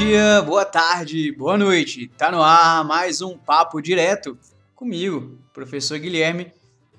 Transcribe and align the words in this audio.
dia, 0.00 0.40
boa 0.40 0.64
tarde, 0.64 1.30
boa 1.30 1.58
noite. 1.58 2.10
Tá 2.16 2.32
no 2.32 2.42
ar 2.42 2.82
mais 2.82 3.20
um 3.20 3.36
papo 3.36 3.82
direto 3.82 4.36
comigo, 4.74 5.38
professor 5.52 5.98
Guilherme. 5.98 6.50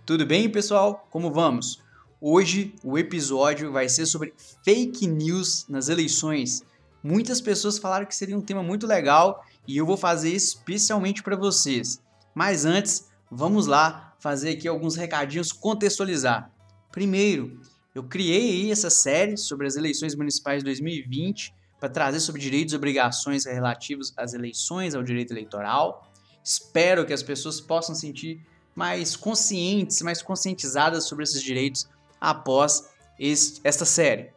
Tudo 0.05 0.23
bem, 0.23 0.47
pessoal? 0.47 1.07
Como 1.09 1.31
vamos? 1.31 1.81
Hoje 2.21 2.75
o 2.83 2.99
episódio 2.99 3.71
vai 3.71 3.89
ser 3.89 4.05
sobre 4.05 4.35
fake 4.63 5.07
news 5.07 5.65
nas 5.67 5.89
eleições. 5.89 6.61
Muitas 7.03 7.41
pessoas 7.41 7.79
falaram 7.79 8.05
que 8.05 8.15
seria 8.15 8.37
um 8.37 8.41
tema 8.41 8.61
muito 8.61 8.85
legal 8.85 9.43
e 9.67 9.75
eu 9.77 9.85
vou 9.85 9.97
fazer 9.97 10.29
especialmente 10.29 11.23
para 11.23 11.35
vocês. 11.35 11.99
Mas 12.35 12.65
antes, 12.65 13.09
vamos 13.31 13.65
lá 13.65 14.15
fazer 14.19 14.51
aqui 14.51 14.67
alguns 14.67 14.95
recadinhos 14.95 15.51
contextualizar. 15.51 16.51
Primeiro, 16.91 17.59
eu 17.95 18.03
criei 18.03 18.71
essa 18.71 18.91
série 18.91 19.37
sobre 19.37 19.65
as 19.65 19.75
eleições 19.75 20.15
municipais 20.15 20.59
de 20.59 20.65
2020 20.65 21.60
para 21.81 21.89
trazer 21.89 22.19
sobre 22.19 22.39
direitos 22.39 22.73
e 22.73 22.77
obrigações 22.77 23.43
relativos 23.45 24.13
às 24.15 24.35
eleições, 24.35 24.93
ao 24.93 25.01
direito 25.01 25.33
eleitoral. 25.33 26.07
Espero 26.43 27.07
que 27.07 27.11
as 27.11 27.23
pessoas 27.23 27.59
possam 27.59 27.95
sentir 27.95 28.45
mais 28.75 29.15
conscientes, 29.15 29.99
mais 30.03 30.21
conscientizadas 30.21 31.05
sobre 31.05 31.23
esses 31.23 31.41
direitos 31.41 31.89
após 32.19 32.87
este, 33.19 33.59
esta 33.63 33.83
série. 33.83 34.29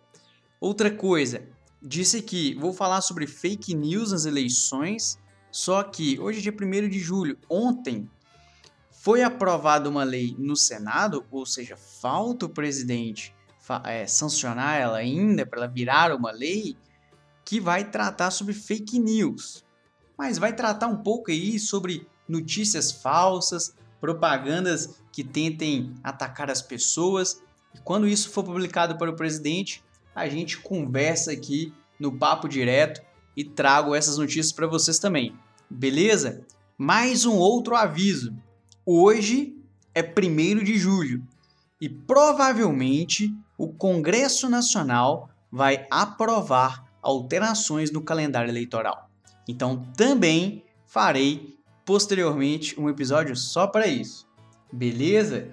Outra 0.58 0.90
coisa, 0.90 1.42
disse 1.82 2.22
que 2.22 2.54
vou 2.54 2.72
falar 2.72 3.02
sobre 3.02 3.26
fake 3.26 3.74
news 3.74 4.10
nas 4.10 4.24
eleições, 4.24 5.18
só 5.50 5.82
que 5.82 6.18
hoje 6.18 6.38
é 6.38 6.42
dia 6.50 6.54
1 6.58 6.88
de 6.88 6.98
julho, 6.98 7.38
ontem 7.48 8.08
foi 8.90 9.22
aprovada 9.22 9.86
uma 9.86 10.02
lei 10.02 10.34
no 10.38 10.56
Senado, 10.56 11.26
ou 11.30 11.44
seja, 11.44 11.76
falta 11.76 12.46
o 12.46 12.48
presidente 12.48 13.34
é, 13.84 14.06
sancionar 14.06 14.80
ela 14.80 14.96
ainda 14.96 15.44
para 15.44 15.60
ela 15.60 15.68
virar 15.68 16.10
uma 16.14 16.30
lei, 16.30 16.74
que 17.44 17.60
vai 17.60 17.84
tratar 17.84 18.30
sobre 18.30 18.54
fake 18.54 18.98
news. 18.98 19.64
Mas 20.16 20.38
vai 20.38 20.54
tratar 20.54 20.86
um 20.86 20.96
pouco 20.96 21.30
aí 21.30 21.58
sobre 21.58 22.06
notícias 22.28 22.90
falsas, 22.90 23.74
propagandas 24.00 25.00
que 25.12 25.22
tentem 25.22 25.94
atacar 26.02 26.50
as 26.50 26.62
pessoas. 26.62 27.42
E 27.74 27.78
quando 27.78 28.08
isso 28.08 28.30
for 28.30 28.44
publicado 28.44 28.96
para 28.96 29.10
o 29.10 29.16
presidente, 29.16 29.82
a 30.14 30.28
gente 30.28 30.58
conversa 30.58 31.32
aqui 31.32 31.72
no 31.98 32.16
papo 32.16 32.48
direto 32.48 33.02
e 33.36 33.44
trago 33.44 33.94
essas 33.94 34.18
notícias 34.18 34.52
para 34.52 34.66
vocês 34.66 34.98
também. 34.98 35.36
Beleza? 35.68 36.44
Mais 36.78 37.24
um 37.24 37.34
outro 37.34 37.74
aviso. 37.74 38.34
Hoje 38.86 39.56
é 39.94 40.02
1 40.02 40.62
de 40.62 40.76
julho 40.78 41.26
e 41.80 41.88
provavelmente 41.88 43.34
o 43.56 43.68
Congresso 43.68 44.48
Nacional 44.48 45.30
vai 45.50 45.86
aprovar 45.90 46.83
alterações 47.04 47.90
no 47.90 48.02
calendário 48.02 48.50
eleitoral. 48.50 49.10
Então 49.46 49.84
também 49.96 50.64
farei 50.86 51.58
posteriormente 51.84 52.80
um 52.80 52.88
episódio 52.88 53.36
só 53.36 53.66
para 53.66 53.86
isso. 53.86 54.26
Beleza? 54.72 55.50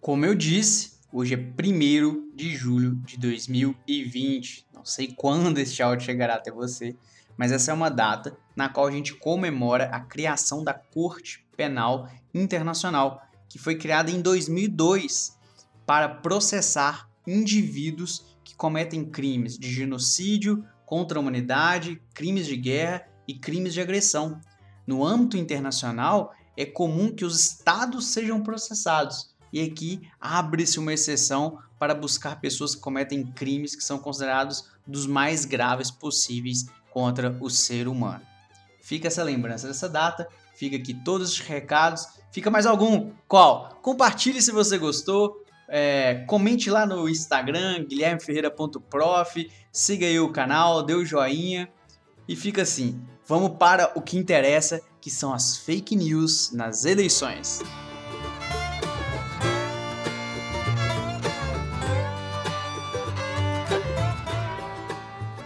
Como 0.00 0.24
eu 0.24 0.34
disse, 0.34 0.92
hoje 1.12 1.34
é 1.34 1.38
1 1.38 2.34
de 2.34 2.54
julho 2.54 2.96
de 3.04 3.18
2020. 3.18 4.66
Não 4.72 4.84
sei 4.84 5.12
quando 5.14 5.58
este 5.58 5.82
áudio 5.82 6.06
chegará 6.06 6.36
até 6.36 6.50
você, 6.50 6.96
mas 7.36 7.52
essa 7.52 7.70
é 7.70 7.74
uma 7.74 7.90
data 7.90 8.36
na 8.54 8.68
qual 8.68 8.86
a 8.86 8.90
gente 8.90 9.14
comemora 9.14 9.86
a 9.86 10.00
criação 10.00 10.64
da 10.64 10.72
Corte 10.72 11.46
Penal 11.56 12.08
Internacional, 12.32 13.22
que 13.48 13.58
foi 13.58 13.76
criada 13.76 14.10
em 14.10 14.22
2002 14.22 15.36
para 15.84 16.08
processar 16.08 17.08
indivíduos 17.26 18.35
que 18.56 18.58
cometem 18.58 19.04
crimes 19.04 19.58
de 19.58 19.70
genocídio 19.70 20.64
contra 20.86 21.18
a 21.18 21.20
humanidade, 21.20 22.00
crimes 22.14 22.46
de 22.46 22.56
guerra 22.56 23.06
e 23.28 23.34
crimes 23.34 23.74
de 23.74 23.82
agressão. 23.82 24.40
No 24.86 25.04
âmbito 25.04 25.36
internacional, 25.36 26.32
é 26.56 26.64
comum 26.64 27.14
que 27.14 27.24
os 27.24 27.38
estados 27.38 28.06
sejam 28.06 28.42
processados, 28.42 29.34
e 29.52 29.60
aqui 29.60 30.08
abre-se 30.18 30.78
uma 30.78 30.94
exceção 30.94 31.58
para 31.78 31.94
buscar 31.94 32.40
pessoas 32.40 32.74
que 32.74 32.80
cometem 32.80 33.26
crimes 33.26 33.76
que 33.76 33.84
são 33.84 33.98
considerados 33.98 34.70
dos 34.86 35.06
mais 35.06 35.44
graves 35.44 35.90
possíveis 35.90 36.66
contra 36.90 37.36
o 37.40 37.50
ser 37.50 37.86
humano. 37.86 38.22
Fica 38.80 39.08
essa 39.08 39.22
lembrança 39.22 39.66
dessa 39.66 39.88
data, 39.88 40.26
fica 40.54 40.76
aqui 40.76 40.94
todos 40.94 41.32
os 41.32 41.40
recados. 41.40 42.06
Fica 42.30 42.50
mais 42.50 42.66
algum? 42.66 43.10
Qual? 43.26 43.78
Compartilhe 43.82 44.40
se 44.40 44.52
você 44.52 44.78
gostou, 44.78 45.44
é, 45.68 46.24
comente 46.26 46.70
lá 46.70 46.86
no 46.86 47.08
Instagram, 47.08 47.84
guilhermeferreira.prof, 47.84 49.50
siga 49.72 50.06
aí 50.06 50.18
o 50.20 50.32
canal, 50.32 50.82
dê 50.82 50.94
o 50.94 51.04
joinha 51.04 51.68
e 52.28 52.36
fica 52.36 52.62
assim. 52.62 53.00
Vamos 53.26 53.56
para 53.58 53.92
o 53.96 54.00
que 54.00 54.16
interessa, 54.16 54.80
que 55.00 55.10
são 55.10 55.32
as 55.32 55.56
fake 55.56 55.96
news 55.96 56.52
nas 56.52 56.84
eleições. 56.84 57.60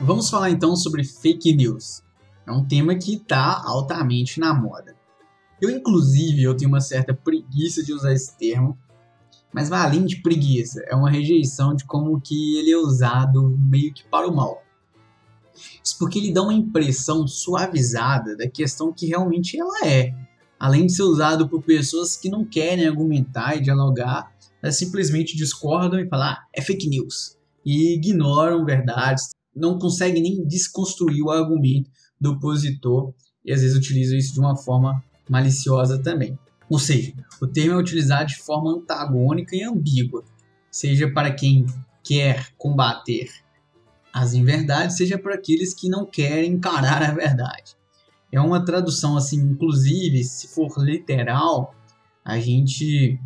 Vamos 0.01 0.29
falar 0.29 0.51
então 0.51 0.75
sobre 0.75 1.05
fake 1.05 1.55
news. 1.55 2.03
É 2.47 2.53
um 2.53 2.65
tema 2.65 2.95
que 2.97 3.15
está 3.15 3.63
altamente 3.65 4.41
na 4.41 4.53
moda. 4.53 4.97
Eu, 5.61 5.71
inclusive, 5.71 6.43
eu 6.43 6.57
tenho 6.57 6.71
uma 6.71 6.81
certa 6.81 7.15
preguiça 7.15 7.83
de 7.83 7.93
usar 7.93 8.13
esse 8.13 8.37
termo, 8.37 8.79
mas 9.53 9.69
vai 9.69 9.81
além 9.81 10.05
de 10.05 10.17
preguiça, 10.17 10.83
é 10.87 10.95
uma 10.95 11.11
rejeição 11.11 11.75
de 11.75 11.85
como 11.85 12.21
que 12.21 12.59
ele 12.59 12.71
é 12.71 12.77
usado 12.77 13.57
meio 13.59 13.93
que 13.93 14.05
para 14.05 14.29
o 14.29 14.35
mal. 14.35 14.63
Isso 15.85 15.99
porque 15.99 16.19
ele 16.19 16.33
dá 16.33 16.43
uma 16.43 16.55
impressão 16.55 17.27
suavizada 17.27 18.37
da 18.37 18.49
questão 18.49 18.93
que 18.93 19.07
realmente 19.07 19.59
ela 19.59 19.87
é. 19.87 20.15
Além 20.59 20.87
de 20.87 20.95
ser 20.95 21.03
usado 21.03 21.49
por 21.49 21.63
pessoas 21.63 22.17
que 22.17 22.29
não 22.29 22.45
querem 22.45 22.87
argumentar 22.87 23.57
e 23.57 23.63
dialogar, 23.63 24.31
simplesmente 24.71 25.37
discordam 25.37 25.99
e 25.99 26.09
falam, 26.09 26.29
ah, 26.29 26.47
é 26.55 26.61
fake 26.61 26.89
news. 26.89 27.37
E 27.65 27.95
ignoram 27.95 28.65
verdades, 28.65 29.31
não 29.55 29.79
conseguem 29.79 30.23
nem 30.23 30.47
desconstruir 30.47 31.23
o 31.23 31.31
argumento 31.31 31.91
do 32.21 32.33
opositor 32.33 33.13
e 33.45 33.53
às 33.53 33.63
vezes 33.63 33.77
utilizam 33.77 34.19
isso 34.19 34.35
de 34.35 34.41
uma 34.41 34.57
forma 34.57 35.03
maliciosa 35.29 35.99
também. 35.99 36.39
Ou 36.71 36.79
seja, 36.79 37.13
o 37.43 37.49
termo 37.49 37.73
é 37.73 37.77
utilizado 37.77 38.27
de 38.27 38.37
forma 38.37 38.71
antagônica 38.71 39.57
e 39.57 39.65
ambígua, 39.65 40.25
seja 40.71 41.13
para 41.13 41.35
quem 41.35 41.67
quer 42.05 42.55
combater 42.57 43.29
as 44.13 44.35
inverdades, 44.35 44.97
seja 44.97 45.19
para 45.19 45.35
aqueles 45.35 45.75
que 45.75 45.89
não 45.89 46.07
querem 46.07 46.53
encarar 46.53 47.03
a 47.03 47.13
verdade. 47.13 47.77
É 48.33 48.41
uma 48.41 48.65
tradução 48.65 49.17
assim, 49.17 49.41
inclusive, 49.41 50.23
se 50.23 50.47
for 50.49 50.73
literal, 50.79 51.75
a 52.25 52.39
gente 52.39 53.19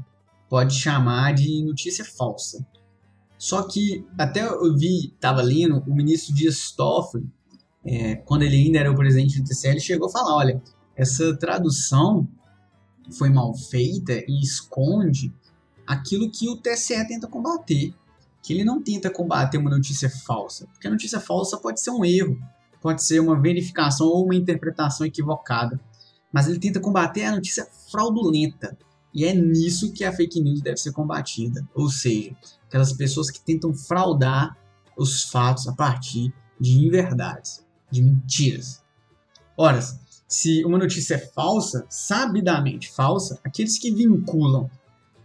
pode 0.48 0.74
chamar 0.74 1.34
de 1.34 1.62
notícia 1.62 2.04
falsa. 2.04 2.66
Só 3.36 3.62
que 3.64 4.06
até 4.16 4.42
eu 4.42 4.74
vi, 4.74 5.12
estava 5.12 5.42
lendo, 5.42 5.82
o 5.86 5.94
ministro 5.94 6.34
Dias 6.34 6.70
Toffoli, 6.70 7.26
é, 7.84 8.16
quando 8.16 8.42
ele 8.42 8.56
ainda 8.56 8.78
era 8.78 8.90
o 8.90 8.96
presidente 8.96 9.38
do 9.38 9.46
TCL, 9.46 9.78
chegou 9.80 10.08
a 10.08 10.12
falar, 10.12 10.36
olha, 10.36 10.62
essa 10.96 11.36
tradução 11.36 12.26
foi 13.12 13.30
mal 13.30 13.54
feita 13.54 14.12
e 14.26 14.40
esconde 14.42 15.32
aquilo 15.86 16.30
que 16.30 16.48
o 16.48 16.56
TSE 16.56 17.06
tenta 17.06 17.26
combater. 17.26 17.94
Que 18.42 18.52
ele 18.52 18.64
não 18.64 18.82
tenta 18.82 19.10
combater 19.10 19.56
uma 19.56 19.70
notícia 19.70 20.10
falsa, 20.10 20.66
porque 20.66 20.86
a 20.86 20.90
notícia 20.90 21.18
falsa 21.18 21.56
pode 21.56 21.80
ser 21.80 21.90
um 21.90 22.04
erro, 22.04 22.38
pode 22.80 23.02
ser 23.02 23.18
uma 23.20 23.40
verificação 23.40 24.06
ou 24.06 24.24
uma 24.24 24.34
interpretação 24.34 25.06
equivocada, 25.06 25.80
mas 26.30 26.46
ele 26.46 26.58
tenta 26.58 26.78
combater 26.78 27.24
a 27.24 27.32
notícia 27.32 27.66
fraudulenta. 27.90 28.76
E 29.14 29.24
é 29.24 29.32
nisso 29.32 29.92
que 29.92 30.04
a 30.04 30.12
fake 30.12 30.42
news 30.42 30.60
deve 30.60 30.76
ser 30.76 30.92
combatida, 30.92 31.66
ou 31.74 31.88
seja, 31.88 32.36
aquelas 32.66 32.92
pessoas 32.92 33.30
que 33.30 33.40
tentam 33.40 33.72
fraudar 33.72 34.58
os 34.98 35.22
fatos 35.22 35.66
a 35.68 35.72
partir 35.72 36.34
de 36.60 36.84
inverdades, 36.84 37.64
de 37.90 38.02
mentiras. 38.02 38.82
Ora, 39.56 39.80
se 40.26 40.64
uma 40.64 40.78
notícia 40.78 41.14
é 41.14 41.18
falsa, 41.18 41.86
sabidamente 41.88 42.90
falsa, 42.90 43.38
aqueles 43.44 43.78
que 43.78 43.94
vinculam 43.94 44.70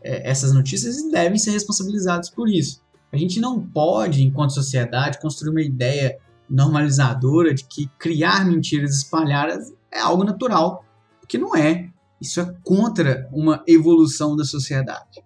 é, 0.01 0.29
essas 0.29 0.53
notícias 0.53 1.09
devem 1.11 1.37
ser 1.37 1.51
responsabilizados 1.51 2.29
por 2.29 2.49
isso. 2.49 2.81
A 3.11 3.17
gente 3.17 3.39
não 3.39 3.59
pode, 3.59 4.23
enquanto 4.23 4.53
sociedade, 4.53 5.19
construir 5.19 5.51
uma 5.51 5.61
ideia 5.61 6.17
normalizadora 6.49 7.53
de 7.53 7.63
que 7.63 7.87
criar 7.97 8.45
mentiras 8.45 8.95
espalhadas 8.95 9.73
é 9.91 9.99
algo 9.99 10.23
natural, 10.23 10.85
porque 11.19 11.37
não 11.37 11.55
é. 11.55 11.89
Isso 12.21 12.39
é 12.39 12.55
contra 12.63 13.27
uma 13.31 13.63
evolução 13.67 14.35
da 14.35 14.43
sociedade. 14.43 15.23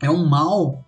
É 0.00 0.10
um 0.10 0.26
mal 0.26 0.84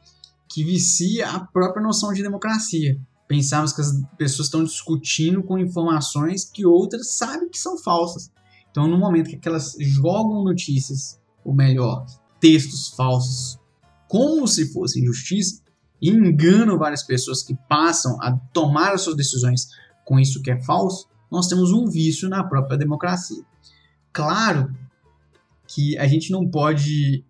que 0.48 0.64
vicia 0.64 1.28
a 1.28 1.40
própria 1.40 1.82
noção 1.82 2.12
de 2.12 2.22
democracia 2.22 2.98
pensarmos 3.28 3.74
que 3.74 3.82
as 3.82 3.92
pessoas 4.16 4.48
estão 4.48 4.64
discutindo 4.64 5.42
com 5.42 5.58
informações 5.58 6.44
que 6.44 6.64
outras 6.64 7.12
sabem 7.12 7.50
que 7.50 7.58
são 7.58 7.78
falsas. 7.78 8.32
Então, 8.70 8.88
no 8.88 8.98
momento 8.98 9.38
que 9.38 9.48
elas 9.48 9.76
jogam 9.78 10.42
notícias, 10.42 11.20
ou 11.44 11.54
melhor, 11.54 12.06
textos 12.40 12.88
falsos, 12.88 13.58
como 14.08 14.48
se 14.48 14.72
fossem 14.72 15.04
justiça, 15.04 15.62
e 16.00 16.10
enganam 16.10 16.78
várias 16.78 17.02
pessoas 17.02 17.42
que 17.42 17.54
passam 17.68 18.16
a 18.22 18.32
tomar 18.52 18.92
as 18.92 19.02
suas 19.02 19.16
decisões 19.16 19.68
com 20.04 20.18
isso 20.18 20.40
que 20.40 20.50
é 20.50 20.62
falso, 20.62 21.06
nós 21.30 21.48
temos 21.48 21.72
um 21.72 21.86
vício 21.86 22.28
na 22.28 22.42
própria 22.42 22.78
democracia. 22.78 23.44
Claro 24.12 24.74
que 25.66 25.98
a 25.98 26.06
gente 26.06 26.30
não 26.30 26.48
pode 26.48 27.22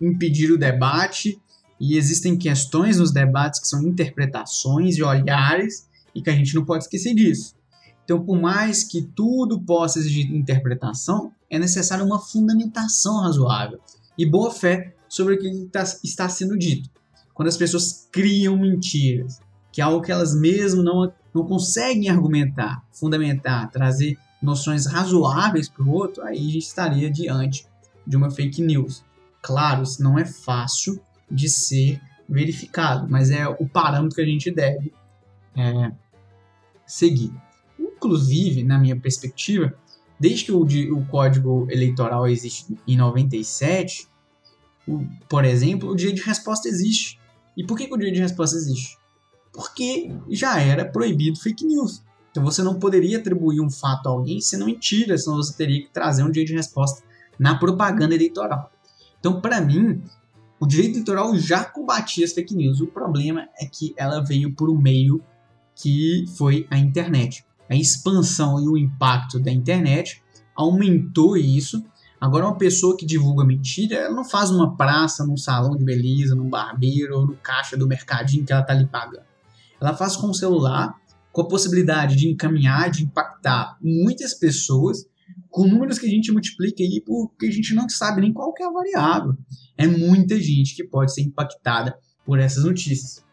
impedir 0.00 0.52
o 0.52 0.58
debate 0.58 1.40
e 1.80 1.96
existem 1.96 2.36
questões 2.36 2.98
nos 2.98 3.10
debates 3.10 3.58
que 3.58 3.66
são 3.66 3.82
interpretações 3.82 4.98
e 4.98 5.02
olhares 5.02 5.88
e 6.14 6.20
que 6.20 6.28
a 6.28 6.34
gente 6.34 6.54
não 6.54 6.64
pode 6.64 6.84
esquecer 6.84 7.14
disso. 7.14 7.54
Então, 8.04 8.22
por 8.22 8.38
mais 8.38 8.84
que 8.84 9.00
tudo 9.00 9.60
possa 9.60 9.98
exigir 9.98 10.30
interpretação, 10.30 11.32
é 11.48 11.58
necessária 11.58 12.04
uma 12.04 12.18
fundamentação 12.18 13.22
razoável 13.22 13.80
e 14.18 14.26
boa 14.26 14.50
fé 14.50 14.94
sobre 15.08 15.34
o 15.34 15.38
que 15.38 15.70
está 16.04 16.28
sendo 16.28 16.58
dito. 16.58 16.90
Quando 17.32 17.48
as 17.48 17.56
pessoas 17.56 18.06
criam 18.12 18.58
mentiras, 18.58 19.40
que 19.72 19.80
é 19.80 19.84
algo 19.84 20.02
que 20.02 20.12
elas 20.12 20.34
mesmas 20.34 20.84
não, 20.84 21.12
não 21.32 21.46
conseguem 21.46 22.10
argumentar, 22.10 22.84
fundamentar, 22.92 23.70
trazer 23.70 24.18
noções 24.42 24.86
razoáveis 24.86 25.68
para 25.68 25.84
o 25.84 25.90
outro, 25.90 26.22
aí 26.24 26.38
a 26.38 26.52
gente 26.52 26.58
estaria 26.58 27.10
diante 27.10 27.66
de 28.06 28.16
uma 28.16 28.30
fake 28.30 28.60
news. 28.60 29.04
Claro, 29.40 29.82
isso 29.82 30.02
não 30.02 30.18
é 30.18 30.26
fácil 30.26 31.00
de 31.30 31.48
ser 31.48 32.00
verificado, 32.28 33.08
mas 33.10 33.30
é 33.30 33.46
o 33.48 33.68
parâmetro 33.68 34.16
que 34.16 34.22
a 34.22 34.26
gente 34.26 34.50
deve 34.50 34.92
é, 35.56 35.92
seguir. 36.86 37.32
Inclusive, 37.78 38.62
na 38.62 38.78
minha 38.78 38.96
perspectiva, 38.96 39.74
desde 40.18 40.44
que 40.44 40.52
o, 40.52 40.62
o 40.62 41.06
Código 41.06 41.66
Eleitoral 41.70 42.28
existe 42.28 42.76
em 42.86 42.96
97, 42.96 44.06
o, 44.86 45.04
por 45.28 45.44
exemplo, 45.44 45.90
o 45.90 45.96
dia 45.96 46.12
de 46.12 46.22
resposta 46.22 46.68
existe. 46.68 47.18
E 47.56 47.64
por 47.64 47.76
que, 47.76 47.86
que 47.86 47.94
o 47.94 47.98
dia 47.98 48.12
de 48.12 48.20
resposta 48.20 48.56
existe? 48.56 48.98
Porque 49.52 50.14
já 50.30 50.60
era 50.60 50.84
proibido 50.84 51.38
fake 51.38 51.64
news. 51.64 52.02
Então 52.30 52.44
você 52.44 52.62
não 52.62 52.78
poderia 52.78 53.18
atribuir 53.18 53.60
um 53.60 53.70
fato 53.70 54.06
a 54.06 54.10
alguém 54.10 54.40
sendo 54.40 54.64
mentira, 54.64 55.18
senão 55.18 55.36
você 55.36 55.56
teria 55.56 55.82
que 55.82 55.90
trazer 55.90 56.22
um 56.22 56.30
dia 56.30 56.44
de 56.44 56.54
resposta 56.54 57.02
na 57.38 57.58
propaganda 57.58 58.14
eleitoral. 58.14 58.70
Então, 59.18 59.40
para 59.40 59.60
mim, 59.60 60.02
o 60.60 60.66
direito 60.66 60.96
eleitoral 60.96 61.34
já 61.36 61.64
combatia 61.64 62.22
as 62.22 62.32
fake 62.32 62.54
news. 62.54 62.82
O 62.82 62.86
problema 62.86 63.48
é 63.58 63.64
que 63.64 63.94
ela 63.96 64.20
veio 64.20 64.54
por 64.54 64.68
um 64.68 64.78
meio 64.78 65.24
que 65.74 66.26
foi 66.36 66.66
a 66.70 66.76
internet. 66.76 67.42
A 67.68 67.74
expansão 67.74 68.60
e 68.60 68.68
o 68.68 68.76
impacto 68.76 69.40
da 69.40 69.50
internet 69.50 70.22
aumentou 70.54 71.34
isso. 71.34 71.82
Agora, 72.20 72.44
uma 72.44 72.58
pessoa 72.58 72.94
que 72.94 73.06
divulga 73.06 73.42
mentira, 73.42 73.96
ela 73.96 74.14
não 74.14 74.24
faz 74.24 74.50
uma 74.50 74.76
praça, 74.76 75.24
num 75.24 75.38
salão 75.38 75.74
de 75.74 75.82
beleza, 75.82 76.34
num 76.34 76.50
barbeiro 76.50 77.16
ou 77.16 77.26
no 77.26 77.36
caixa 77.36 77.74
do 77.74 77.88
mercadinho 77.88 78.44
que 78.44 78.52
ela 78.52 78.60
está 78.60 78.74
ali 78.74 78.86
pagando. 78.86 79.24
Ela 79.80 79.96
faz 79.96 80.14
com 80.14 80.26
o 80.26 80.34
celular, 80.34 80.94
com 81.32 81.40
a 81.40 81.48
possibilidade 81.48 82.16
de 82.16 82.28
encaminhar, 82.28 82.90
de 82.90 83.04
impactar 83.04 83.78
muitas 83.80 84.34
pessoas 84.34 85.06
com 85.50 85.66
números 85.66 85.98
que 85.98 86.06
a 86.06 86.10
gente 86.10 86.32
multiplica 86.32 86.82
aí 86.82 87.02
porque 87.04 87.46
a 87.46 87.50
gente 87.50 87.74
não 87.74 87.88
sabe 87.88 88.20
nem 88.20 88.32
qual 88.32 88.54
é 88.58 88.64
a 88.64 88.70
variável. 88.70 89.36
É 89.76 89.86
muita 89.86 90.40
gente 90.40 90.74
que 90.74 90.84
pode 90.84 91.12
ser 91.12 91.22
impactada 91.22 91.98
por 92.24 92.38
essas 92.38 92.64
notícias. 92.64 93.24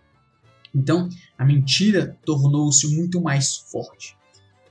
Então, 0.73 1.07
a 1.37 1.45
mentira 1.45 2.17
tornou-se 2.25 2.87
muito 2.95 3.21
mais 3.21 3.55
forte. 3.55 4.17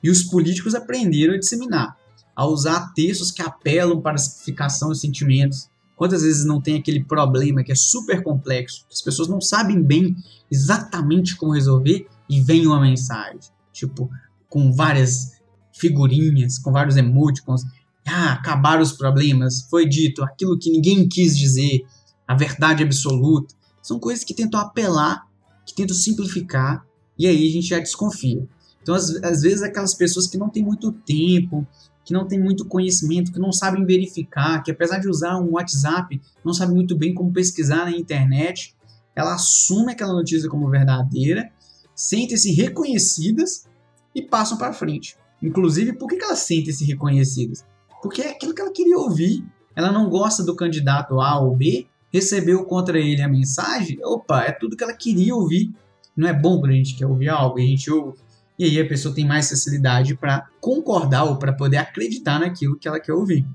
E 0.03 0.11
os 0.11 0.23
políticos 0.23 0.75
aprenderam 0.75 1.35
a 1.35 1.39
disseminar, 1.39 1.97
a 2.35 2.47
usar 2.47 2.93
textos 2.95 3.31
que 3.31 3.43
apelam 3.43 4.01
para 4.01 4.15
a 4.15 4.19
simplificação 4.19 4.93
de 4.93 4.99
sentimentos. 4.99 5.69
Quantas 5.97 6.23
vezes 6.23 6.45
não 6.45 6.61
tem 6.61 6.77
aquele 6.77 7.03
problema 7.03 7.65
que 7.65 7.73
é 7.73 7.75
super 7.75 8.23
complexo, 8.23 8.87
que 8.87 8.95
as 8.95 9.01
pessoas 9.01 9.29
não 9.29 9.41
sabem 9.41 9.83
bem 9.83 10.15
exatamente 10.51 11.37
como 11.37 11.55
resolver 11.55 12.07
e 12.29 12.41
vem 12.41 12.67
uma 12.67 12.81
mensagem, 12.81 13.41
tipo, 13.73 14.11
com 14.49 14.73
várias 14.73 15.36
figurinhas, 15.79 16.59
com 16.59 16.73
vários 16.73 16.97
emoticons. 16.97 17.63
Ah, 18.07 18.35
acabaram 18.35 18.83
os 18.83 18.93
problemas, 18.93 19.67
foi 19.69 19.89
dito 19.89 20.23
aquilo 20.23 20.59
que 20.59 20.71
ninguém 20.71 21.09
quis 21.09 21.37
dizer, 21.37 21.85
a 22.27 22.35
verdade 22.35 22.83
absoluta. 22.83 23.55
São 23.83 23.99
coisas 23.99 24.25
que 24.25 24.35
tentam 24.35 24.61
apelar, 24.61 25.27
que 25.65 25.75
tentam 25.75 25.97
simplificar, 25.97 26.85
e 27.19 27.27
aí 27.27 27.49
a 27.49 27.53
gente 27.53 27.69
já 27.69 27.79
desconfia. 27.79 28.47
Então, 28.83 28.95
às, 28.95 29.11
às 29.17 29.43
vezes, 29.43 29.63
aquelas 29.63 29.95
pessoas 29.95 30.27
que 30.29 30.39
não 30.39 30.49
têm 30.49 30.63
muito 30.63 30.93
tempo, 30.93 31.67
que 32.05 32.13
não 32.13 32.27
têm 32.27 32.39
muito 32.39 32.65
conhecimento, 32.65 33.33
que 33.33 33.41
não 33.41 33.53
sabem 33.53 33.85
verificar, 33.85 34.63
que 34.63 34.71
apesar 34.71 34.99
de 34.99 35.09
usar 35.09 35.37
um 35.39 35.53
WhatsApp, 35.53 36.21
não 36.45 36.55
sabem 36.55 36.77
muito 36.77 36.97
bem 36.97 37.13
como 37.13 37.33
pesquisar 37.33 37.87
na 37.87 37.91
internet, 37.91 38.77
ela 39.15 39.35
assume 39.35 39.93
aquela 39.93 40.13
notícia 40.13 40.49
como 40.49 40.71
verdadeira, 40.71 41.51
sentem-se 41.97 42.53
reconhecidas 42.53 43.67
e 44.15 44.23
passam 44.23 44.57
para 44.57 44.73
frente. 44.73 45.17
Inclusive, 45.43 45.93
por 45.93 46.09
que, 46.09 46.23
elas 46.23 46.41
sentem-se 46.41 46.85
reconhecidas? 46.85 47.65
Porque 48.03 48.23
é 48.23 48.31
aquilo 48.31 48.55
que 48.55 48.61
ela 48.61 48.73
queria 48.73 48.99
ouvir. 48.99 49.45
Ela 49.75 49.93
não 49.93 50.09
gosta 50.09 50.43
do 50.43 50.57
candidato 50.57 51.21
A 51.21 51.39
ou 51.39 51.55
B, 51.55 51.87
recebeu 52.13 52.65
contra 52.65 52.99
ele 52.99 53.21
a 53.21 53.29
mensagem, 53.29 53.99
opa, 54.03 54.43
é 54.43 54.53
tudo 54.53 54.77
que 54.77 54.83
ela 54.83 54.95
queria 54.95 55.35
ouvir. 55.35 55.75
Não 56.17 56.27
é 56.27 56.33
bom 56.33 56.59
quando 56.59 56.73
a 56.73 56.77
gente 56.77 56.97
quer 56.97 57.07
ouvir 57.07 57.29
algo, 57.29 57.59
a 57.59 57.63
gente 57.63 57.91
ouve. 57.91 58.19
E 58.59 58.65
aí 58.65 58.81
a 58.81 58.89
pessoa 58.89 59.15
tem 59.15 59.27
mais 59.27 59.51
facilidade 59.51 60.17
para 60.17 60.49
concordar 60.61 61.25
ou 61.25 61.37
para 61.37 61.53
poder 61.53 61.77
acreditar 61.77 62.41
naquilo 62.41 62.79
que 62.79 62.89
ela 62.89 62.99
quer 62.99 63.13
ouvir. 63.13 63.47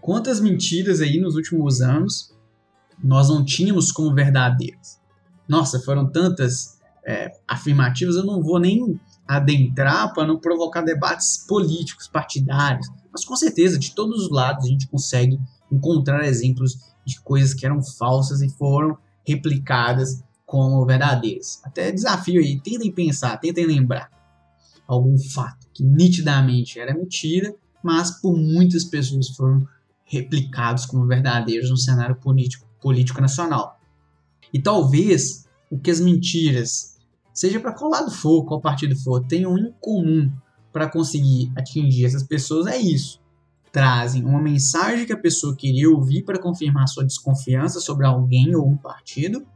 Quantas 0.00 0.38
mentiras 0.38 1.00
aí 1.00 1.18
nos 1.18 1.34
últimos 1.34 1.80
anos 1.80 2.36
nós 3.02 3.30
não 3.30 3.42
tínhamos 3.42 3.90
como 3.90 4.14
verdadeiras? 4.14 5.00
Nossa, 5.48 5.80
foram 5.80 6.10
tantas 6.10 6.78
é, 7.06 7.32
afirmativas, 7.46 8.16
eu 8.16 8.24
não 8.24 8.42
vou 8.42 8.58
nem 8.58 9.00
adentrar 9.28 10.14
para 10.14 10.26
não 10.26 10.38
provocar 10.38 10.80
debates 10.80 11.44
políticos, 11.46 12.08
partidários. 12.08 12.88
Mas 13.12 13.24
com 13.26 13.36
certeza, 13.36 13.78
de 13.78 13.94
todos 13.94 14.24
os 14.24 14.30
lados, 14.30 14.64
a 14.64 14.68
gente 14.68 14.88
consegue 14.88 15.38
encontrar 15.70 16.24
exemplos 16.26 16.78
de 17.04 17.20
coisas 17.20 17.52
que 17.52 17.66
eram 17.66 17.82
falsas 17.82 18.40
e 18.40 18.48
foram 18.48 18.96
replicadas 19.26 20.24
como 20.46 20.86
verdadeiras. 20.86 21.60
Até 21.62 21.92
desafio 21.92 22.40
aí, 22.40 22.58
tentem 22.58 22.90
pensar, 22.90 23.36
tentem 23.36 23.66
lembrar 23.66 24.10
algum 24.86 25.18
fato 25.18 25.68
que 25.74 25.84
nitidamente 25.84 26.80
era 26.80 26.94
mentira, 26.94 27.54
mas 27.82 28.10
por 28.10 28.34
muitas 28.34 28.84
pessoas 28.84 29.28
foram 29.28 29.66
replicados 30.04 30.86
como 30.86 31.06
verdadeiros 31.06 31.68
no 31.68 31.76
cenário 31.76 32.16
político, 32.16 32.66
político 32.80 33.20
nacional. 33.20 33.78
E 34.50 34.58
talvez 34.58 35.46
o 35.70 35.78
que 35.78 35.90
as 35.90 36.00
mentiras 36.00 36.97
seja 37.38 37.60
para 37.60 37.72
qual 37.72 37.88
lado 37.88 38.10
for, 38.10 38.44
qual 38.44 38.60
partido 38.60 38.96
for, 38.96 39.24
tenham 39.24 39.56
em 39.56 39.72
comum 39.80 40.28
para 40.72 40.88
conseguir 40.88 41.52
atingir 41.56 42.04
essas 42.04 42.24
pessoas 42.24 42.66
é 42.66 42.76
isso. 42.76 43.20
Trazem 43.70 44.24
uma 44.24 44.42
mensagem 44.42 45.06
que 45.06 45.12
a 45.12 45.16
pessoa 45.16 45.54
queria 45.54 45.88
ouvir 45.88 46.24
para 46.24 46.40
confirmar 46.40 46.88
sua 46.88 47.04
desconfiança 47.04 47.78
sobre 47.78 48.04
alguém 48.04 48.56
ou 48.56 48.68
um 48.68 48.76
partido 48.76 49.46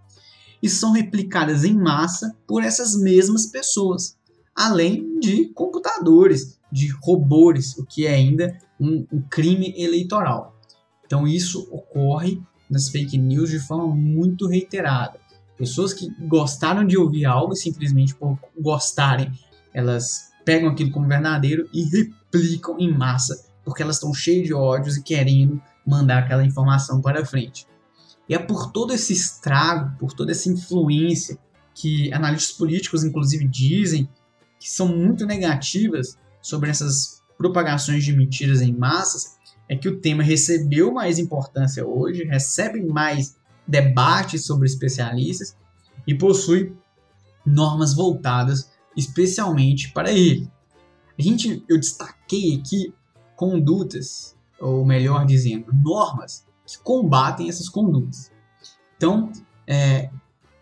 e 0.62 0.68
são 0.68 0.92
replicadas 0.92 1.64
em 1.64 1.76
massa 1.76 2.32
por 2.46 2.62
essas 2.62 2.96
mesmas 2.96 3.46
pessoas, 3.46 4.16
além 4.54 5.18
de 5.18 5.48
computadores, 5.48 6.60
de 6.70 6.86
robôs, 7.02 7.76
o 7.76 7.84
que 7.84 8.06
é 8.06 8.14
ainda 8.14 8.56
um, 8.78 9.04
um 9.12 9.20
crime 9.22 9.74
eleitoral. 9.76 10.56
Então 11.04 11.26
isso 11.26 11.66
ocorre 11.72 12.40
nas 12.70 12.88
fake 12.90 13.18
news 13.18 13.50
de 13.50 13.58
forma 13.58 13.88
muito 13.88 14.46
reiterada. 14.46 15.18
Pessoas 15.62 15.94
que 15.94 16.12
gostaram 16.26 16.84
de 16.84 16.98
ouvir 16.98 17.24
algo 17.24 17.54
simplesmente 17.54 18.16
por 18.16 18.36
gostarem, 18.58 19.30
elas 19.72 20.32
pegam 20.44 20.68
aquilo 20.68 20.90
como 20.90 21.06
verdadeiro 21.06 21.68
e 21.72 21.84
replicam 21.84 22.80
em 22.80 22.92
massa, 22.92 23.46
porque 23.64 23.80
elas 23.80 23.94
estão 23.94 24.12
cheias 24.12 24.48
de 24.48 24.52
ódios 24.52 24.96
e 24.96 25.02
querendo 25.04 25.62
mandar 25.86 26.18
aquela 26.18 26.44
informação 26.44 27.00
para 27.00 27.24
frente. 27.24 27.64
E 28.28 28.34
é 28.34 28.40
por 28.40 28.72
todo 28.72 28.92
esse 28.92 29.12
estrago, 29.12 29.96
por 30.00 30.12
toda 30.12 30.32
essa 30.32 30.48
influência 30.48 31.38
que 31.72 32.12
analistas 32.12 32.56
políticos, 32.56 33.04
inclusive, 33.04 33.46
dizem 33.46 34.08
que 34.58 34.68
são 34.68 34.88
muito 34.88 35.24
negativas 35.24 36.18
sobre 36.40 36.70
essas 36.70 37.22
propagações 37.38 38.02
de 38.02 38.12
mentiras 38.12 38.62
em 38.62 38.76
massas, 38.76 39.36
é 39.68 39.76
que 39.76 39.88
o 39.88 40.00
tema 40.00 40.24
recebeu 40.24 40.92
mais 40.92 41.20
importância 41.20 41.86
hoje, 41.86 42.24
recebe 42.24 42.84
mais 42.84 43.36
debate 43.66 44.38
sobre 44.38 44.66
especialistas 44.66 45.56
e 46.06 46.14
possui 46.14 46.74
normas 47.44 47.94
voltadas 47.94 48.70
especialmente 48.96 49.92
para 49.92 50.12
ele. 50.12 50.50
A 51.18 51.22
gente, 51.22 51.64
eu 51.68 51.78
destaquei 51.78 52.56
aqui 52.56 52.94
condutas, 53.36 54.36
ou 54.60 54.84
melhor 54.84 55.26
dizendo, 55.26 55.72
normas 55.72 56.46
que 56.66 56.78
combatem 56.78 57.48
essas 57.48 57.68
condutas. 57.68 58.30
Então, 58.96 59.30
é, 59.66 60.10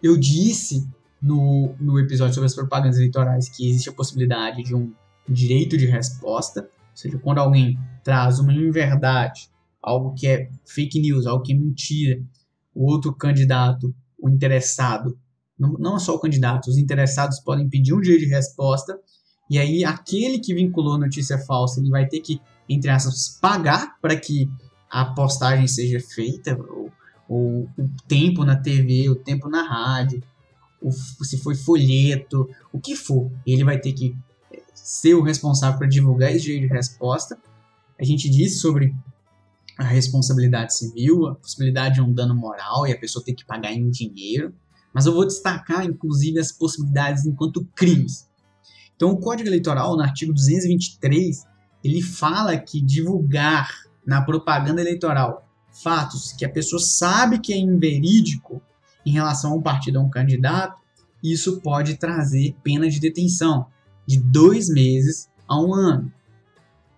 eu 0.02 0.16
disse 0.16 0.88
no, 1.20 1.74
no 1.78 1.98
episódio 1.98 2.34
sobre 2.34 2.46
as 2.46 2.54
propagandas 2.54 2.96
eleitorais 2.96 3.48
que 3.48 3.68
existe 3.68 3.90
a 3.90 3.92
possibilidade 3.92 4.62
de 4.62 4.74
um 4.74 4.92
direito 5.28 5.76
de 5.76 5.86
resposta, 5.86 6.62
ou 6.62 6.96
seja, 6.96 7.18
quando 7.18 7.38
alguém 7.38 7.78
traz 8.02 8.38
uma 8.38 8.52
inverdade, 8.52 9.50
algo 9.82 10.14
que 10.14 10.26
é 10.26 10.50
fake 10.66 11.00
news, 11.00 11.26
algo 11.26 11.44
que 11.44 11.52
é 11.52 11.56
mentira, 11.56 12.22
o 12.74 12.90
outro 12.90 13.14
candidato, 13.14 13.94
o 14.18 14.28
interessado, 14.28 15.18
não, 15.58 15.72
não 15.74 15.98
só 15.98 16.14
o 16.14 16.20
candidato, 16.20 16.68
os 16.68 16.78
interessados 16.78 17.40
podem 17.40 17.68
pedir 17.68 17.92
um 17.92 18.00
dia 18.00 18.18
de 18.18 18.26
resposta 18.26 18.98
E 19.48 19.58
aí 19.58 19.84
aquele 19.84 20.38
que 20.38 20.54
vinculou 20.54 20.98
notícia 20.98 21.38
falsa, 21.38 21.80
ele 21.80 21.90
vai 21.90 22.06
ter 22.06 22.20
que, 22.20 22.40
entre 22.68 22.90
aspas, 22.90 23.38
pagar 23.40 23.98
para 24.00 24.16
que 24.16 24.48
a 24.90 25.04
postagem 25.04 25.66
seja 25.66 26.00
feita, 26.00 26.56
ou, 26.56 26.90
ou, 27.28 27.68
o 27.78 27.88
tempo 28.08 28.44
na 28.44 28.56
TV, 28.56 29.08
o 29.08 29.16
tempo 29.16 29.48
na 29.48 29.62
rádio, 29.62 30.22
se 31.22 31.38
foi 31.38 31.54
folheto, 31.54 32.48
o 32.72 32.80
que 32.80 32.96
for, 32.96 33.30
ele 33.46 33.64
vai 33.64 33.78
ter 33.78 33.92
que 33.92 34.16
ser 34.74 35.14
o 35.14 35.22
responsável 35.22 35.78
para 35.78 35.88
divulgar 35.88 36.30
esse 36.30 36.46
jeito 36.46 36.62
de 36.62 36.72
resposta. 36.72 37.38
A 37.98 38.04
gente 38.04 38.30
disse 38.30 38.58
sobre 38.58 38.94
a 39.80 39.84
responsabilidade 39.84 40.76
civil, 40.76 41.26
a 41.26 41.34
possibilidade 41.34 41.94
de 41.94 42.02
um 42.02 42.12
dano 42.12 42.34
moral 42.34 42.86
e 42.86 42.92
a 42.92 42.98
pessoa 42.98 43.24
ter 43.24 43.34
que 43.34 43.44
pagar 43.44 43.72
em 43.72 43.90
dinheiro. 43.90 44.54
Mas 44.92 45.06
eu 45.06 45.14
vou 45.14 45.26
destacar, 45.26 45.86
inclusive, 45.86 46.38
as 46.38 46.52
possibilidades 46.52 47.24
enquanto 47.24 47.64
crimes. 47.74 48.28
Então, 48.94 49.10
o 49.10 49.18
Código 49.18 49.48
Eleitoral, 49.48 49.96
no 49.96 50.02
artigo 50.02 50.34
223, 50.34 51.44
ele 51.82 52.02
fala 52.02 52.58
que 52.58 52.80
divulgar 52.80 53.70
na 54.06 54.20
propaganda 54.20 54.80
eleitoral 54.80 55.48
fatos 55.82 56.32
que 56.32 56.44
a 56.44 56.50
pessoa 56.50 56.80
sabe 56.80 57.38
que 57.38 57.52
é 57.52 57.56
inverídico 57.56 58.60
em 59.06 59.12
relação 59.12 59.52
a 59.52 59.54
um 59.54 59.62
partido 59.62 59.98
ou 59.98 60.04
um 60.04 60.10
candidato, 60.10 60.78
isso 61.22 61.60
pode 61.60 61.96
trazer 61.96 62.54
pena 62.62 62.90
de 62.90 63.00
detenção 63.00 63.66
de 64.06 64.20
dois 64.20 64.68
meses 64.68 65.30
a 65.48 65.58
um 65.58 65.72
ano. 65.72 66.12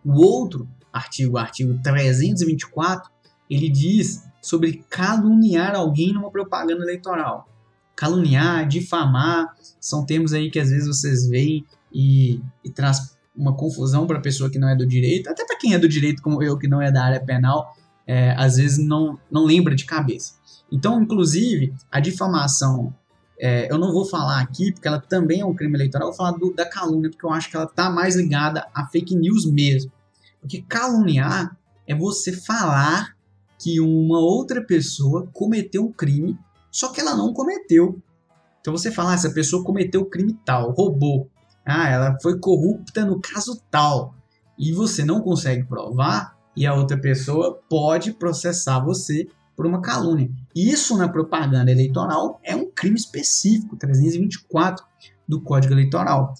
O 0.04 0.20
outro 0.20 0.68
artigo, 0.92 1.38
artigo 1.38 1.78
324, 1.82 3.10
ele 3.48 3.68
diz 3.68 4.24
sobre 4.40 4.84
caluniar 4.88 5.74
alguém 5.74 6.12
numa 6.12 6.30
propaganda 6.30 6.82
eleitoral. 6.82 7.48
Caluniar, 7.94 8.66
difamar, 8.66 9.54
são 9.80 10.04
termos 10.04 10.32
aí 10.32 10.50
que 10.50 10.58
às 10.58 10.70
vezes 10.70 10.88
vocês 10.88 11.28
veem 11.28 11.64
e, 11.92 12.40
e 12.64 12.70
traz 12.70 13.16
uma 13.34 13.54
confusão 13.54 14.06
para 14.06 14.18
a 14.18 14.20
pessoa 14.20 14.50
que 14.50 14.58
não 14.58 14.68
é 14.68 14.76
do 14.76 14.86
direito, 14.86 15.28
até 15.28 15.44
para 15.44 15.56
quem 15.56 15.74
é 15.74 15.78
do 15.78 15.88
direito 15.88 16.22
como 16.22 16.42
eu, 16.42 16.58
que 16.58 16.68
não 16.68 16.82
é 16.82 16.90
da 16.90 17.04
área 17.04 17.20
penal, 17.20 17.74
é, 18.06 18.34
às 18.36 18.56
vezes 18.56 18.78
não, 18.78 19.18
não 19.30 19.44
lembra 19.44 19.74
de 19.74 19.84
cabeça. 19.84 20.34
Então, 20.70 21.00
inclusive, 21.02 21.72
a 21.90 22.00
difamação, 22.00 22.94
é, 23.38 23.70
eu 23.70 23.78
não 23.78 23.92
vou 23.92 24.04
falar 24.04 24.40
aqui, 24.40 24.72
porque 24.72 24.88
ela 24.88 25.00
também 25.00 25.40
é 25.40 25.44
um 25.44 25.54
crime 25.54 25.74
eleitoral, 25.74 26.08
eu 26.08 26.12
vou 26.12 26.16
falar 26.16 26.36
do, 26.38 26.52
da 26.52 26.68
calúnia, 26.68 27.10
porque 27.10 27.24
eu 27.24 27.30
acho 27.30 27.50
que 27.50 27.56
ela 27.56 27.66
está 27.66 27.90
mais 27.90 28.16
ligada 28.16 28.66
a 28.74 28.86
fake 28.86 29.14
news 29.14 29.46
mesmo. 29.46 29.92
Porque 30.42 30.60
caluniar 30.62 31.56
é 31.86 31.94
você 31.94 32.32
falar 32.32 33.16
que 33.58 33.80
uma 33.80 34.18
outra 34.18 34.60
pessoa 34.60 35.28
cometeu 35.32 35.84
um 35.84 35.92
crime, 35.92 36.36
só 36.70 36.88
que 36.88 37.00
ela 37.00 37.16
não 37.16 37.32
cometeu. 37.32 38.02
Então 38.60 38.76
você 38.76 38.90
fala, 38.90 39.12
ah, 39.12 39.14
essa 39.14 39.30
pessoa 39.30 39.64
cometeu 39.64 40.04
crime 40.04 40.36
tal, 40.44 40.72
roubou. 40.72 41.30
Ah, 41.64 41.88
ela 41.88 42.18
foi 42.20 42.38
corrupta 42.40 43.04
no 43.04 43.20
caso 43.20 43.62
tal. 43.70 44.14
E 44.58 44.72
você 44.72 45.04
não 45.04 45.20
consegue 45.20 45.64
provar, 45.64 46.36
e 46.56 46.66
a 46.66 46.74
outra 46.74 46.98
pessoa 46.98 47.60
pode 47.68 48.12
processar 48.12 48.80
você 48.80 49.28
por 49.56 49.64
uma 49.64 49.80
calúnia. 49.80 50.30
Isso 50.54 50.96
na 50.96 51.08
propaganda 51.08 51.70
eleitoral 51.70 52.40
é 52.42 52.54
um 52.56 52.68
crime 52.68 52.96
específico, 52.96 53.76
324 53.76 54.84
do 55.26 55.40
Código 55.40 55.72
Eleitoral. 55.72 56.34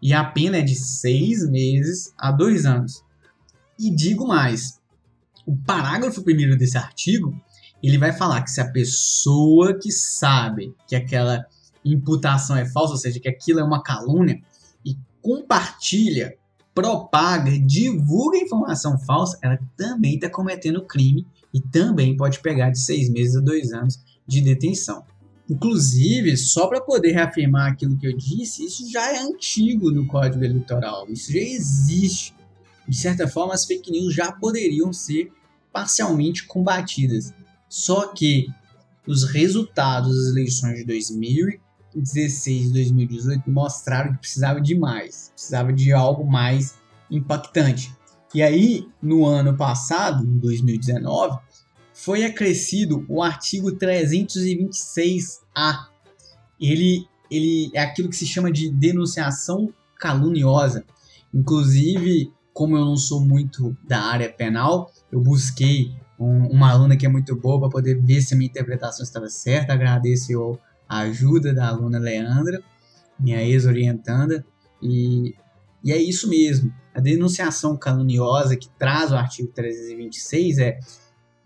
E 0.00 0.12
a 0.12 0.22
pena 0.22 0.58
é 0.58 0.62
de 0.62 0.74
seis 0.74 1.48
meses 1.48 2.12
a 2.16 2.30
dois 2.30 2.66
anos. 2.66 3.02
E 3.78 3.94
digo 3.94 4.26
mais, 4.26 4.80
o 5.46 5.56
parágrafo 5.56 6.22
primeiro 6.22 6.58
desse 6.58 6.76
artigo, 6.76 7.34
ele 7.82 7.96
vai 7.96 8.12
falar 8.12 8.42
que 8.42 8.50
se 8.50 8.60
a 8.60 8.70
pessoa 8.70 9.78
que 9.78 9.92
sabe 9.92 10.74
que 10.86 10.96
aquela 10.96 11.46
imputação 11.84 12.56
é 12.56 12.66
falsa, 12.66 12.92
ou 12.94 12.98
seja, 12.98 13.20
que 13.20 13.28
aquilo 13.28 13.60
é 13.60 13.64
uma 13.64 13.82
calúnia, 13.82 14.40
e 14.84 14.96
compartilha, 15.22 16.34
propaga, 16.74 17.58
divulga 17.58 18.38
informação 18.38 18.98
falsa, 18.98 19.38
ela 19.42 19.58
também 19.76 20.16
está 20.16 20.28
cometendo 20.28 20.84
crime 20.84 21.26
e 21.54 21.60
também 21.60 22.16
pode 22.16 22.40
pegar 22.40 22.70
de 22.70 22.80
seis 22.80 23.08
meses 23.08 23.36
a 23.36 23.40
dois 23.40 23.72
anos 23.72 23.98
de 24.26 24.40
detenção. 24.40 25.04
Inclusive, 25.48 26.36
só 26.36 26.66
para 26.66 26.80
poder 26.80 27.12
reafirmar 27.12 27.72
aquilo 27.72 27.96
que 27.96 28.06
eu 28.06 28.14
disse, 28.14 28.66
isso 28.66 28.90
já 28.90 29.14
é 29.14 29.18
antigo 29.18 29.90
no 29.90 30.06
Código 30.06 30.44
Eleitoral, 30.44 31.08
isso 31.08 31.32
já 31.32 31.38
existe 31.38 32.34
de 32.88 32.96
certa 32.96 33.28
forma, 33.28 33.54
as 33.54 33.66
fake 33.66 33.90
news 33.90 34.14
já 34.14 34.32
poderiam 34.32 34.92
ser 34.92 35.30
parcialmente 35.72 36.46
combatidas. 36.46 37.32
Só 37.68 38.08
que 38.08 38.48
os 39.06 39.24
resultados 39.24 40.16
das 40.16 40.28
eleições 40.28 40.78
de 40.78 40.84
2016 40.84 42.66
e 42.66 42.72
2018 42.72 43.50
mostraram 43.50 44.12
que 44.12 44.20
precisava 44.20 44.60
de 44.60 44.74
mais, 44.74 45.30
precisava 45.34 45.72
de 45.72 45.92
algo 45.92 46.26
mais 46.26 46.74
impactante. 47.10 47.96
E 48.34 48.42
aí, 48.42 48.86
no 49.02 49.24
ano 49.24 49.56
passado, 49.56 50.24
em 50.24 50.38
2019, 50.38 51.38
foi 51.94 52.24
acrescido 52.24 53.04
o 53.08 53.22
artigo 53.22 53.72
326A. 53.72 55.88
Ele, 56.60 57.06
ele 57.30 57.70
é 57.74 57.80
aquilo 57.80 58.08
que 58.08 58.16
se 58.16 58.26
chama 58.26 58.52
de 58.52 58.70
denunciação 58.70 59.72
caluniosa. 59.98 60.84
Inclusive, 61.32 62.32
como 62.58 62.76
eu 62.76 62.84
não 62.84 62.96
sou 62.96 63.24
muito 63.24 63.76
da 63.86 64.00
área 64.00 64.28
penal, 64.28 64.90
eu 65.12 65.20
busquei 65.20 65.94
um, 66.18 66.48
uma 66.48 66.72
aluna 66.72 66.96
que 66.96 67.06
é 67.06 67.08
muito 67.08 67.36
boa 67.36 67.60
para 67.60 67.68
poder 67.68 68.02
ver 68.02 68.20
se 68.20 68.34
a 68.34 68.36
minha 68.36 68.50
interpretação 68.50 69.04
estava 69.04 69.28
certa. 69.28 69.72
Agradeço 69.72 70.58
a 70.88 71.02
ajuda 71.02 71.54
da 71.54 71.68
aluna 71.68 72.00
Leandra, 72.00 72.60
minha 73.16 73.40
ex-orientanda, 73.40 74.44
e, 74.82 75.36
e 75.84 75.92
é 75.92 75.98
isso 75.98 76.28
mesmo. 76.28 76.74
A 76.92 76.98
denunciação 76.98 77.76
caluniosa 77.76 78.56
que 78.56 78.68
traz 78.70 79.12
o 79.12 79.14
artigo 79.14 79.52
326 79.52 80.58
é 80.58 80.80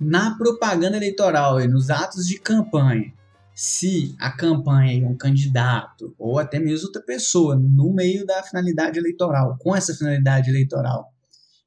na 0.00 0.34
propaganda 0.38 0.96
eleitoral 0.96 1.60
e 1.60 1.68
nos 1.68 1.90
atos 1.90 2.26
de 2.26 2.38
campanha, 2.40 3.12
se 3.54 4.14
a 4.18 4.30
campanha 4.30 4.98
de 4.98 5.04
um 5.04 5.16
candidato 5.16 6.14
ou 6.18 6.38
até 6.38 6.58
mesmo 6.58 6.86
outra 6.86 7.02
pessoa 7.02 7.54
no 7.56 7.92
meio 7.92 8.24
da 8.26 8.42
finalidade 8.42 8.98
eleitoral, 8.98 9.56
com 9.58 9.76
essa 9.76 9.94
finalidade 9.94 10.48
eleitoral, 10.48 11.12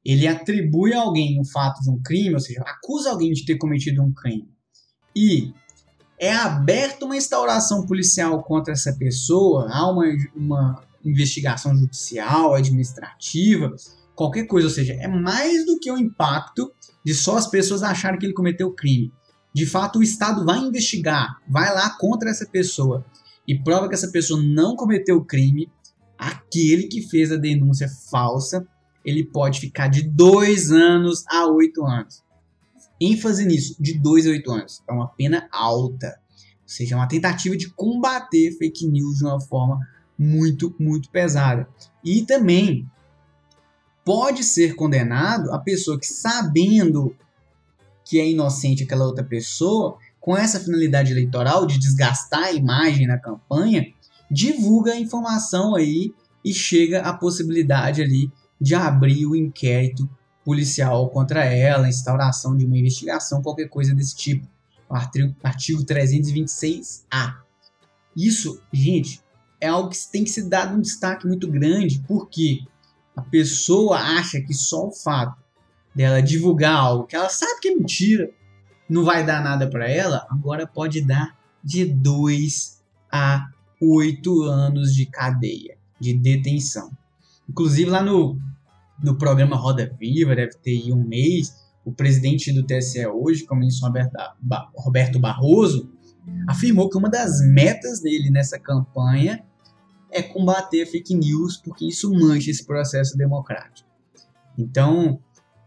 ele 0.04 0.28
atribui 0.28 0.94
a 0.94 1.02
alguém 1.02 1.40
o 1.40 1.46
fato 1.46 1.82
de 1.82 1.90
um 1.90 2.02
crime, 2.02 2.34
ou 2.34 2.40
seja, 2.40 2.62
acusa 2.62 3.10
alguém 3.10 3.32
de 3.34 3.46
ter 3.46 3.58
cometido 3.58 4.04
um 4.04 4.14
crime, 4.14 4.48
e 5.16 5.54
é 6.20 6.34
aberta 6.34 7.06
uma 7.06 7.18
instauração 7.18 7.86
policial 7.86 8.42
contra 8.44 8.74
essa 8.74 8.94
pessoa, 8.94 9.68
há 9.72 9.90
uma, 9.90 10.06
uma 10.36 10.84
investigação 11.04 11.76
judicial, 11.76 12.54
administrativa, 12.54 13.76
qualquer 14.16 14.46
coisa, 14.46 14.68
ou 14.68 14.74
seja, 14.74 14.94
é 14.94 15.08
mais 15.08 15.66
do 15.66 15.80
que 15.80 15.92
o 15.92 15.98
impacto 15.98 16.72
de 17.04 17.14
só 17.14 17.38
as 17.38 17.48
pessoas 17.48 17.84
acharem 17.84 18.20
que 18.20 18.26
ele 18.26 18.34
cometeu 18.34 18.74
crime 18.74 19.12
de 19.56 19.66
fato 19.66 20.00
o 20.00 20.04
Estado 20.04 20.44
vai 20.44 20.60
investigar, 20.60 21.42
vai 21.48 21.74
lá 21.74 21.90
contra 21.98 22.30
essa 22.30 22.46
pessoa 22.46 23.06
e 23.48 23.58
prova 23.58 23.88
que 23.88 23.94
essa 23.94 24.10
pessoa 24.10 24.44
não 24.44 24.76
cometeu 24.76 25.16
o 25.16 25.24
crime, 25.24 25.72
aquele 26.18 26.90
que 26.90 27.02
fez 27.02 27.32
a 27.32 27.38
denúncia 27.38 27.88
falsa, 28.12 28.68
ele 29.06 29.24
pode 29.24 29.62
ficar 29.62 29.88
de 29.88 30.02
dois 30.02 30.74
anos 30.74 31.24
a 31.30 31.48
oito 31.48 31.86
anos. 31.86 32.22
ênfase 33.00 33.46
nisso, 33.46 33.78
de 33.80 33.98
dois 33.98 34.28
a 34.28 34.32
oito 34.32 34.52
anos. 34.52 34.84
É 34.90 34.92
uma 34.92 35.08
pena 35.08 35.48
alta. 35.50 36.20
Ou 36.64 36.68
seja, 36.70 36.96
é 36.96 36.98
uma 36.98 37.08
tentativa 37.08 37.56
de 37.56 37.70
combater 37.70 38.52
fake 38.58 38.86
news 38.86 39.20
de 39.20 39.24
uma 39.24 39.40
forma 39.40 39.80
muito, 40.20 40.76
muito 40.78 41.10
pesada. 41.10 41.66
E 42.04 42.26
também 42.26 42.90
pode 44.04 44.44
ser 44.44 44.76
condenado 44.76 45.54
a 45.54 45.60
pessoa 45.60 45.98
que, 45.98 46.08
sabendo 46.08 47.16
que 48.06 48.20
é 48.20 48.30
inocente 48.30 48.84
aquela 48.84 49.06
outra 49.06 49.24
pessoa, 49.24 49.98
com 50.22 50.38
essa 50.38 50.60
finalidade 50.60 51.12
eleitoral 51.12 51.66
de 51.66 51.80
desgastar 51.80 52.44
a 52.44 52.54
imagem 52.54 53.08
na 53.08 53.18
campanha, 53.18 53.92
divulga 54.30 54.94
a 54.94 55.00
informação 55.00 55.76
aí 55.76 56.14
e 56.44 56.54
chega 56.54 57.02
à 57.02 57.12
possibilidade 57.12 58.02
ali 58.02 58.32
de 58.62 58.76
abrir 58.76 59.26
o 59.26 59.36
inquérito 59.36 60.08
policial 60.44 61.10
contra 61.10 61.44
ela, 61.44 61.90
instauração 61.90 62.56
de 62.56 62.66
uma 62.66 62.78
investigação, 62.78 63.42
qualquer 63.42 63.68
coisa 63.68 63.94
desse 63.94 64.16
tipo. 64.16 64.48
Artigo, 64.88 65.36
artigo 65.44 65.84
326A. 65.84 67.38
Isso, 68.16 68.62
gente, 68.72 69.20
é 69.60 69.68
algo 69.68 69.90
que 69.90 69.98
tem 70.12 70.24
que 70.24 70.30
ser 70.30 70.48
dado 70.48 70.76
um 70.76 70.82
destaque 70.82 71.28
muito 71.28 71.50
grande, 71.50 72.04
porque 72.08 72.62
a 73.16 73.22
pessoa 73.22 73.98
acha 73.98 74.40
que 74.40 74.54
só 74.54 74.88
o 74.88 74.92
fato 74.92 75.45
dela 75.96 76.22
divulgar 76.22 76.76
algo 76.76 77.06
que 77.06 77.16
ela 77.16 77.30
sabe 77.30 77.62
que 77.62 77.70
é 77.70 77.76
mentira, 77.76 78.30
não 78.90 79.04
vai 79.04 79.26
dar 79.26 79.44
nada 79.44 79.68
para 79.70 79.90
ela, 79.90 80.28
agora 80.30 80.68
pode 80.68 81.02
dar 81.02 81.38
de 81.64 81.86
2 81.86 82.84
a 83.12 83.48
8 83.82 84.44
anos 84.44 84.94
de 84.94 85.06
cadeia, 85.06 85.78
de 86.00 86.16
detenção. 86.16 86.92
Inclusive 87.50 87.90
lá 87.90 88.04
no, 88.04 88.40
no 89.02 89.18
programa 89.18 89.56
Roda 89.56 89.92
Viva, 90.00 90.36
deve 90.36 90.54
ter 90.58 90.92
um 90.92 91.04
mês, 91.04 91.56
o 91.84 91.92
presidente 91.92 92.52
do 92.52 92.64
TSE 92.64 93.06
hoje, 93.08 93.46
como 93.46 93.62
ministro 93.62 93.92
Roberto 94.76 95.20
Barroso, 95.20 95.90
afirmou 96.48 96.90
que 96.90 96.98
uma 96.98 97.10
das 97.10 97.40
metas 97.42 98.02
dele 98.02 98.30
nessa 98.30 98.60
campanha 98.60 99.44
é 100.12 100.22
combater 100.22 100.86
fake 100.86 101.14
news, 101.14 101.58
porque 101.58 101.86
isso 101.86 102.12
mancha 102.12 102.50
esse 102.50 102.66
processo 102.66 103.18
democrático. 103.18 103.88
Então, 104.58 105.20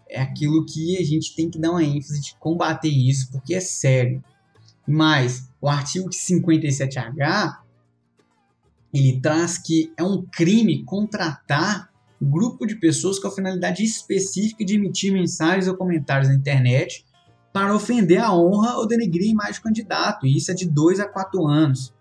é 0.09 0.21
aquilo 0.21 0.65
que 0.65 0.97
a 0.97 1.05
gente 1.05 1.35
tem 1.35 1.50
que 1.50 1.59
dar 1.59 1.71
uma 1.71 1.85
ênfase 1.85 2.21
de 2.21 2.37
combater 2.37 2.88
isso, 2.88 3.31
porque 3.31 3.55
é 3.55 3.61
sério. 3.61 4.23
Mas 4.87 5.49
o 5.61 5.69
artigo 5.69 6.09
57H 6.09 7.59
ele 8.93 9.21
traz 9.21 9.59
que 9.59 9.93
é 9.97 10.03
um 10.03 10.25
crime 10.25 10.83
contratar 10.85 11.91
um 12.21 12.29
grupo 12.29 12.67
de 12.67 12.75
pessoas 12.77 13.19
com 13.19 13.29
a 13.29 13.31
finalidade 13.31 13.85
específica 13.85 14.65
de 14.65 14.75
emitir 14.75 15.12
mensagens 15.12 15.69
ou 15.69 15.77
comentários 15.77 16.29
na 16.29 16.35
internet 16.35 17.05
para 17.53 17.75
ofender 17.75 18.19
a 18.19 18.35
honra 18.35 18.77
ou 18.77 18.87
denegrir 18.87 19.29
a 19.29 19.33
imagem 19.33 19.61
do 19.61 19.62
candidato. 19.62 20.27
E 20.27 20.37
isso 20.37 20.50
é 20.50 20.55
de 20.55 20.69
2 20.69 21.00
a 21.00 21.09
4 21.09 21.47
anos. 21.47 21.93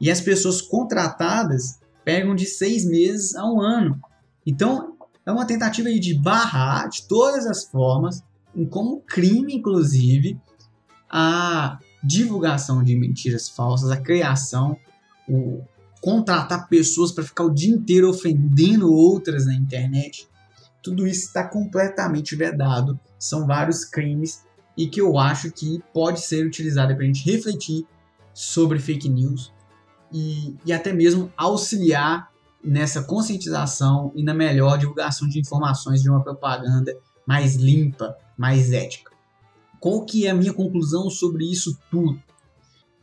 E 0.00 0.10
as 0.10 0.20
pessoas 0.20 0.60
contratadas 0.60 1.80
pegam 2.04 2.34
de 2.34 2.46
seis 2.46 2.84
meses 2.84 3.34
a 3.34 3.44
um 3.50 3.60
ano. 3.60 4.00
Então, 4.46 4.93
é 5.26 5.32
uma 5.32 5.46
tentativa 5.46 5.90
de 5.90 6.14
barrar 6.14 6.88
de 6.88 7.02
todas 7.06 7.46
as 7.46 7.64
formas, 7.64 8.22
como 8.70 9.00
crime, 9.00 9.54
inclusive, 9.54 10.38
a 11.10 11.78
divulgação 12.02 12.82
de 12.82 12.94
mentiras 12.96 13.48
falsas, 13.48 13.90
a 13.90 13.96
criação, 13.96 14.76
o 15.28 15.62
contratar 16.00 16.68
pessoas 16.68 17.10
para 17.10 17.24
ficar 17.24 17.44
o 17.44 17.54
dia 17.54 17.74
inteiro 17.74 18.10
ofendendo 18.10 18.92
outras 18.92 19.46
na 19.46 19.54
internet. 19.54 20.28
Tudo 20.82 21.06
isso 21.06 21.26
está 21.26 21.48
completamente 21.48 22.36
vedado. 22.36 23.00
São 23.18 23.46
vários 23.46 23.86
crimes 23.86 24.44
e 24.76 24.86
que 24.86 25.00
eu 25.00 25.18
acho 25.18 25.50
que 25.50 25.82
pode 25.94 26.20
ser 26.20 26.44
utilizado 26.44 26.94
para 26.94 27.04
a 27.04 27.06
gente 27.06 27.24
refletir 27.24 27.86
sobre 28.34 28.78
fake 28.78 29.08
news 29.08 29.50
e, 30.12 30.54
e 30.66 30.72
até 30.72 30.92
mesmo 30.92 31.32
auxiliar 31.36 32.30
nessa 32.64 33.02
conscientização 33.02 34.10
e 34.14 34.22
na 34.22 34.32
melhor 34.32 34.78
divulgação 34.78 35.28
de 35.28 35.38
informações 35.38 36.02
de 36.02 36.08
uma 36.08 36.22
propaganda 36.22 36.96
mais 37.26 37.56
limpa, 37.56 38.16
mais 38.38 38.72
ética. 38.72 39.12
Qual 39.78 40.04
que 40.04 40.26
é 40.26 40.30
a 40.30 40.34
minha 40.34 40.52
conclusão 40.52 41.10
sobre 41.10 41.44
isso 41.44 41.78
tudo? 41.90 42.18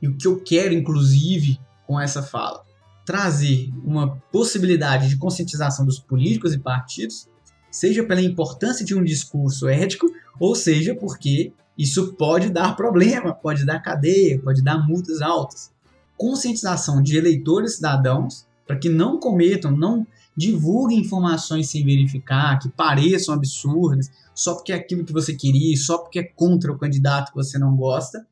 E 0.01 0.07
o 0.07 0.17
que 0.17 0.27
eu 0.27 0.41
quero, 0.41 0.73
inclusive, 0.73 1.59
com 1.85 1.99
essa 1.99 2.23
fala? 2.23 2.63
Trazer 3.05 3.71
uma 3.83 4.17
possibilidade 4.31 5.07
de 5.07 5.17
conscientização 5.17 5.85
dos 5.85 5.99
políticos 5.99 6.53
e 6.53 6.59
partidos, 6.59 7.27
seja 7.69 8.03
pela 8.03 8.21
importância 8.21 8.83
de 8.83 8.95
um 8.95 9.03
discurso 9.03 9.67
ético, 9.67 10.07
ou 10.39 10.55
seja 10.55 10.95
porque 10.95 11.53
isso 11.77 12.13
pode 12.13 12.49
dar 12.49 12.75
problema, 12.75 13.33
pode 13.33 13.63
dar 13.63 13.79
cadeia, 13.79 14.41
pode 14.41 14.63
dar 14.63 14.79
multas 14.87 15.21
altas. 15.21 15.71
Conscientização 16.17 17.01
de 17.01 17.15
eleitores 17.15 17.73
e 17.73 17.75
cidadãos 17.75 18.45
para 18.71 18.79
que 18.79 18.87
não 18.87 19.19
cometam, 19.19 19.69
não 19.69 20.07
divulguem 20.35 20.99
informações 20.99 21.69
sem 21.69 21.83
verificar, 21.83 22.57
que 22.57 22.69
pareçam 22.69 23.35
absurdas, 23.35 24.09
só 24.33 24.55
porque 24.55 24.71
é 24.71 24.75
aquilo 24.77 25.03
que 25.03 25.11
você 25.11 25.35
queria, 25.35 25.75
só 25.75 25.97
porque 25.97 26.19
é 26.19 26.23
contra 26.23 26.71
o 26.71 26.77
candidato 26.77 27.31
que 27.31 27.35
você 27.35 27.59
não 27.59 27.75
gosta. 27.75 28.25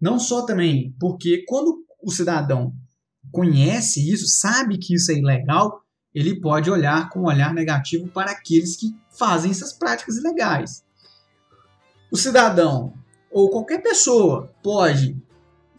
Não 0.00 0.20
só 0.20 0.46
também 0.46 0.94
porque 1.00 1.44
quando 1.48 1.84
o 2.00 2.12
cidadão 2.12 2.72
conhece 3.32 4.08
isso, 4.08 4.28
sabe 4.28 4.78
que 4.78 4.94
isso 4.94 5.10
é 5.10 5.16
ilegal, 5.16 5.82
ele 6.14 6.40
pode 6.40 6.70
olhar 6.70 7.08
com 7.08 7.22
um 7.22 7.26
olhar 7.26 7.52
negativo 7.52 8.06
para 8.06 8.30
aqueles 8.30 8.76
que 8.76 8.94
fazem 9.10 9.50
essas 9.50 9.72
práticas 9.72 10.16
ilegais. 10.16 10.84
O 12.08 12.16
cidadão 12.16 12.92
ou 13.32 13.50
qualquer 13.50 13.82
pessoa 13.82 14.48
pode 14.62 15.20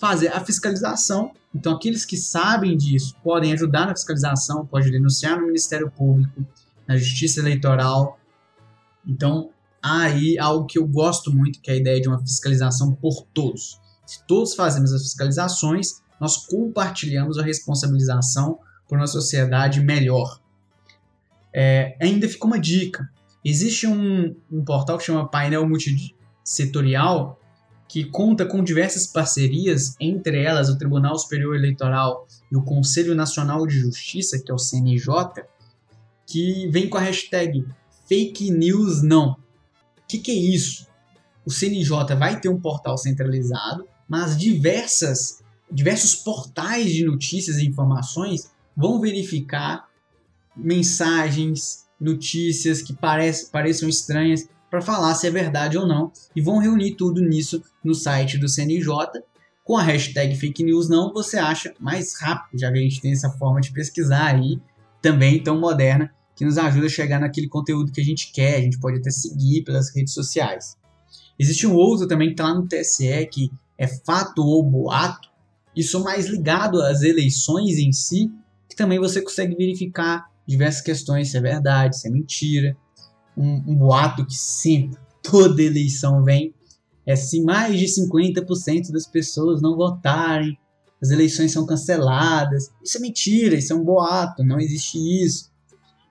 fazer 0.04 0.28
a 0.30 0.40
fiscalização 0.44 1.32
então, 1.56 1.74
aqueles 1.74 2.04
que 2.04 2.18
sabem 2.18 2.76
disso 2.76 3.16
podem 3.24 3.54
ajudar 3.54 3.86
na 3.86 3.96
fiscalização, 3.96 4.66
podem 4.66 4.92
denunciar 4.92 5.40
no 5.40 5.46
Ministério 5.46 5.92
Público, 5.92 6.44
na 6.88 6.98
Justiça 6.98 7.40
Eleitoral. 7.40 8.20
Então, 9.06 9.52
há 9.82 10.04
aí 10.04 10.40
algo 10.40 10.66
que 10.66 10.80
eu 10.80 10.88
gosto 10.88 11.32
muito, 11.32 11.62
que 11.62 11.70
é 11.70 11.76
a 11.76 11.78
ideia 11.78 12.02
de 12.02 12.08
uma 12.08 12.20
fiscalização 12.20 12.94
por 12.96 13.24
todos. 13.34 13.80
Se 14.06 14.26
todos 14.26 14.56
fazemos 14.56 14.92
as 14.92 15.04
fiscalizações, 15.04 16.02
nós 16.20 16.38
compartilhamos 16.48 17.38
a 17.38 17.44
responsabilização 17.44 18.58
por 18.88 18.98
uma 18.98 19.08
sociedade 19.08 19.80
melhor. 19.80 20.42
É, 21.54 21.96
ainda 22.02 22.28
fica 22.28 22.48
uma 22.48 22.60
dica. 22.60 23.08
Existe 23.46 23.86
um, 23.86 24.36
um 24.52 24.66
portal 24.66 24.98
que 24.98 25.04
chama 25.04 25.30
Painel 25.30 25.68
Multissetorial, 25.68 27.40
que 27.88 28.06
conta 28.06 28.46
com 28.46 28.64
diversas 28.64 29.06
parcerias, 29.06 29.96
entre 30.00 30.42
elas 30.42 30.70
o 30.70 30.78
Tribunal 30.78 31.18
Superior 31.18 31.56
Eleitoral 31.56 32.28
e 32.52 32.56
o 32.56 32.64
Conselho 32.64 33.14
Nacional 33.14 33.68
de 33.68 33.80
Justiça, 33.80 34.40
que 34.40 34.52
é 34.52 34.54
o 34.54 34.58
CNJ, 34.58 35.44
que 36.26 36.68
vem 36.70 36.90
com 36.90 36.98
a 36.98 37.02
hashtag 37.02 37.66
Fake 38.08 38.50
News 38.52 39.04
Não. 39.04 39.32
O 39.32 39.38
que, 40.08 40.18
que 40.18 40.32
é 40.32 40.36
isso? 40.36 40.88
O 41.46 41.52
CNJ 41.52 42.16
vai 42.18 42.40
ter 42.40 42.50
um 42.50 42.60
portal 42.60 42.98
centralizado, 42.98 43.88
mas 44.08 44.38
diversas, 44.38 45.44
diversos 45.72 46.16
portais 46.16 46.92
de 46.92 47.06
notícias 47.06 47.58
e 47.58 47.66
informações 47.66 48.52
vão 48.76 49.00
verificar 49.00 49.88
mensagens, 50.56 51.86
notícias 52.00 52.82
que 52.82 52.94
parece, 52.94 53.50
pareçam 53.50 53.88
estranhas 53.88 54.48
para 54.74 54.82
falar 54.82 55.14
se 55.14 55.28
é 55.28 55.30
verdade 55.30 55.78
ou 55.78 55.88
não 55.88 56.12
e 56.36 56.42
vão 56.42 56.58
reunir 56.58 56.96
tudo 56.96 57.22
nisso 57.22 57.62
no 57.84 57.94
site 57.94 58.40
do 58.40 58.50
CNJ. 58.50 59.22
Com 59.64 59.78
a 59.78 59.84
hashtag 59.84 60.36
fake 60.36 60.64
news 60.64 60.90
não, 60.90 61.14
você 61.14 61.38
acha 61.38 61.76
mais 61.80 62.20
rápido, 62.20 62.60
já 62.60 62.72
que 62.72 62.80
a 62.80 62.82
gente 62.82 63.00
tem 63.00 63.12
essa 63.12 63.30
forma 63.30 63.62
de 63.62 63.72
pesquisar 63.72 64.34
aí, 64.34 64.60
também 65.00 65.44
tão 65.44 65.60
moderna, 65.60 66.12
que 66.36 66.44
nos 66.44 66.58
ajuda 66.58 66.88
a 66.88 66.90
chegar 66.90 67.20
naquele 67.20 67.48
conteúdo 67.48 67.92
que 67.92 68.02
a 68.02 68.04
gente 68.04 68.32
quer, 68.32 68.56
a 68.56 68.62
gente 68.62 68.80
pode 68.80 68.98
até 68.98 69.12
seguir 69.12 69.62
pelas 69.62 69.96
redes 69.96 70.12
sociais. 70.12 70.76
Existe 71.38 71.68
um 71.68 71.76
outro 71.76 72.08
também 72.08 72.30
que 72.30 72.34
está 72.34 72.46
lá 72.46 72.56
no 72.56 72.68
TSE, 72.68 73.28
que 73.32 73.52
é 73.78 73.86
fato 73.86 74.42
ou 74.42 74.64
boato, 74.64 75.30
isso 75.76 76.04
mais 76.04 76.26
ligado 76.26 76.82
às 76.82 77.04
eleições 77.04 77.78
em 77.78 77.92
si, 77.92 78.32
que 78.68 78.76
também 78.76 78.98
você 78.98 79.22
consegue 79.22 79.56
verificar 79.56 80.26
diversas 80.48 80.82
questões, 80.82 81.30
se 81.30 81.38
é 81.38 81.42
verdade, 81.42 81.96
se 81.96 82.08
é 82.08 82.12
mentira 82.12 82.76
um, 83.38 83.64
um 83.68 83.76
boato 83.76 84.26
que 84.26 84.36
sempre, 84.36 85.00
toda 85.22 85.62
eleição 85.62 86.24
vem, 86.24 86.54
é 87.06 87.16
se 87.16 87.42
mais 87.42 87.78
de 87.78 87.86
50% 87.86 88.92
das 88.92 89.06
pessoas 89.06 89.62
não 89.62 89.76
votarem, 89.76 90.58
as 91.02 91.10
eleições 91.10 91.52
são 91.52 91.66
canceladas. 91.66 92.72
Isso 92.82 92.98
é 92.98 93.02
mentira, 93.02 93.56
isso 93.56 93.74
é 93.74 93.76
um 93.76 93.84
boato, 93.84 94.44
não 94.44 94.60
existe 94.60 94.98
isso. 94.98 95.52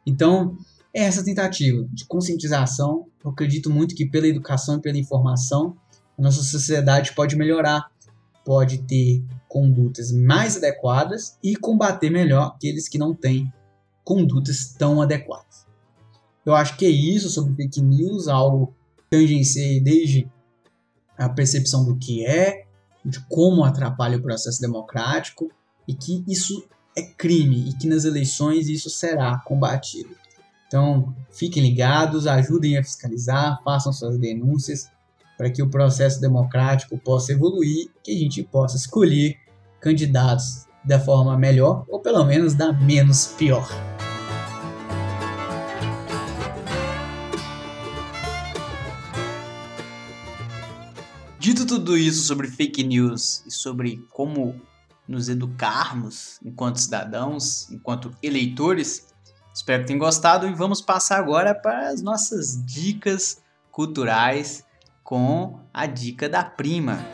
Então, 0.07 0.57
é 0.95 1.05
essa 1.05 1.25
tentativa 1.25 1.87
de 1.91 2.05
conscientização. 2.05 3.07
Eu 3.25 3.31
acredito 3.31 3.71
muito 3.71 3.95
que 3.95 4.05
pela 4.05 4.29
educação 4.29 4.77
e 4.77 4.81
pela 4.83 4.99
informação, 4.99 5.75
a 6.19 6.23
nossa 6.23 6.43
sociedade 6.43 7.15
pode 7.15 7.37
melhorar, 7.37 7.91
pode 8.45 8.83
ter 8.83 9.25
condutas 9.49 10.13
mais 10.13 10.59
adequadas 10.59 11.39
e 11.43 11.57
combater 11.57 12.11
melhor 12.11 12.55
aqueles 12.55 12.87
que 12.87 12.99
não 12.99 13.15
têm 13.15 13.51
condutas 14.05 14.75
tão 14.77 15.01
adequadas. 15.01 15.67
Eu 16.45 16.55
acho 16.55 16.77
que 16.77 16.85
é 16.85 16.91
isso 16.91 17.31
sobre 17.31 17.55
fake 17.55 17.81
news, 17.81 18.29
algo 18.29 18.75
tangenciei 19.09 19.81
desde 19.81 20.29
a 21.17 21.29
percepção 21.29 21.85
do 21.85 21.97
que 21.97 22.25
é, 22.25 22.65
de 23.05 23.21
como 23.29 23.65
atrapalha 23.65 24.17
o 24.17 24.23
processo 24.23 24.61
democrático 24.61 25.51
e 25.87 25.95
que 25.95 26.25
isso 26.27 26.65
é 26.97 27.03
crime 27.03 27.69
e 27.69 27.75
que 27.75 27.87
nas 27.87 28.05
eleições 28.05 28.69
isso 28.69 28.91
será 28.91 29.39
combatido. 29.39 30.11
Então, 30.67 31.15
fiquem 31.31 31.63
ligados, 31.63 32.27
ajudem 32.27 32.79
a 32.79 32.83
fiscalizar, 32.83 33.61
façam 33.63 33.93
suas 33.93 34.19
denúncias 34.19 34.91
para 35.37 35.51
que 35.51 35.63
o 35.63 35.69
processo 35.69 36.21
democrático 36.21 36.97
possa 36.97 37.33
evoluir, 37.33 37.91
que 38.03 38.13
a 38.13 38.19
gente 38.19 38.43
possa 38.43 38.77
escolher 38.77 39.37
candidatos 39.81 40.67
da 40.85 40.99
forma 40.99 41.37
melhor 41.37 41.85
ou 41.89 42.01
pelo 42.01 42.25
menos 42.25 42.55
da 42.55 42.73
menos 42.73 43.27
pior. 43.39 43.69
Dito 51.43 51.67
tudo 51.67 51.99
isso 51.99 52.23
sobre 52.23 52.47
fake 52.47 52.85
news 52.85 53.43
e 53.45 53.51
sobre 53.51 54.07
como 54.13 54.63
nos 55.09 55.29
educarmos 55.29 56.39
enquanto 56.45 56.79
cidadãos, 56.79 57.69
enquanto 57.69 58.13
eleitores, 58.23 59.09
espero 59.53 59.83
que 59.83 59.89
tenham 59.89 59.99
gostado 59.99 60.47
e 60.47 60.55
vamos 60.55 60.81
passar 60.81 61.19
agora 61.19 61.53
para 61.53 61.89
as 61.89 62.01
nossas 62.01 62.65
dicas 62.65 63.43
culturais 63.73 64.65
com 65.03 65.59
a 65.75 65.85
dica 65.85 66.29
da 66.29 66.45
prima. 66.45 67.05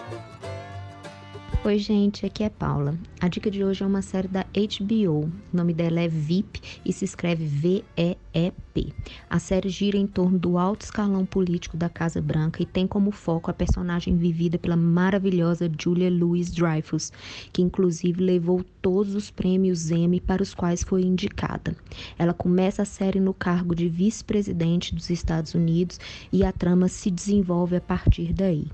Oi, 1.69 1.79
gente, 1.79 2.25
aqui 2.25 2.45
é 2.45 2.49
Paula. 2.49 2.99
A 3.21 3.29
dica 3.29 3.51
de 3.51 3.63
hoje 3.63 3.85
é 3.85 3.87
uma 3.87 4.01
série 4.01 4.27
da 4.27 4.43
HBO. 4.43 5.27
O 5.27 5.31
nome 5.53 5.75
dela 5.75 6.01
é 6.01 6.09
VIP 6.09 6.63
e 6.83 6.91
se 6.95 7.05
escreve 7.05 7.45
V-E-E-P. 7.45 8.91
A 9.29 9.39
série 9.39 9.69
gira 9.69 9.99
em 9.99 10.07
torno 10.07 10.39
do 10.39 10.57
alto 10.57 10.81
escalão 10.81 11.27
político 11.27 11.77
da 11.77 11.91
Casa 11.91 12.23
Branca 12.23 12.63
e 12.63 12.65
tem 12.65 12.87
como 12.87 13.11
foco 13.11 13.51
a 13.51 13.53
personagem 13.53 14.17
vivida 14.17 14.59
pela 14.59 14.77
maravilhosa 14.77 15.71
Julia 15.79 16.09
Louis-Dreyfus, 16.09 17.13
que 17.53 17.61
inclusive 17.61 18.25
levou 18.25 18.65
todos 18.81 19.15
os 19.15 19.31
prêmios 19.31 19.91
Emmy 19.91 20.23
para 20.23 20.43
os 20.43 20.55
quais 20.55 20.83
foi 20.83 21.03
indicada. 21.03 21.77
Ela 22.19 22.33
começa 22.33 22.81
a 22.81 22.87
série 22.87 23.21
no 23.21 23.35
cargo 23.35 23.75
de 23.75 23.91
vice-presidente 23.91 24.95
dos 24.95 25.11
Estados 25.11 25.53
Unidos 25.53 26.01
e 26.33 26.43
a 26.47 26.51
trama 26.51 26.89
se 26.89 27.11
desenvolve 27.11 27.77
a 27.77 27.81
partir 27.83 28.33
daí 28.33 28.67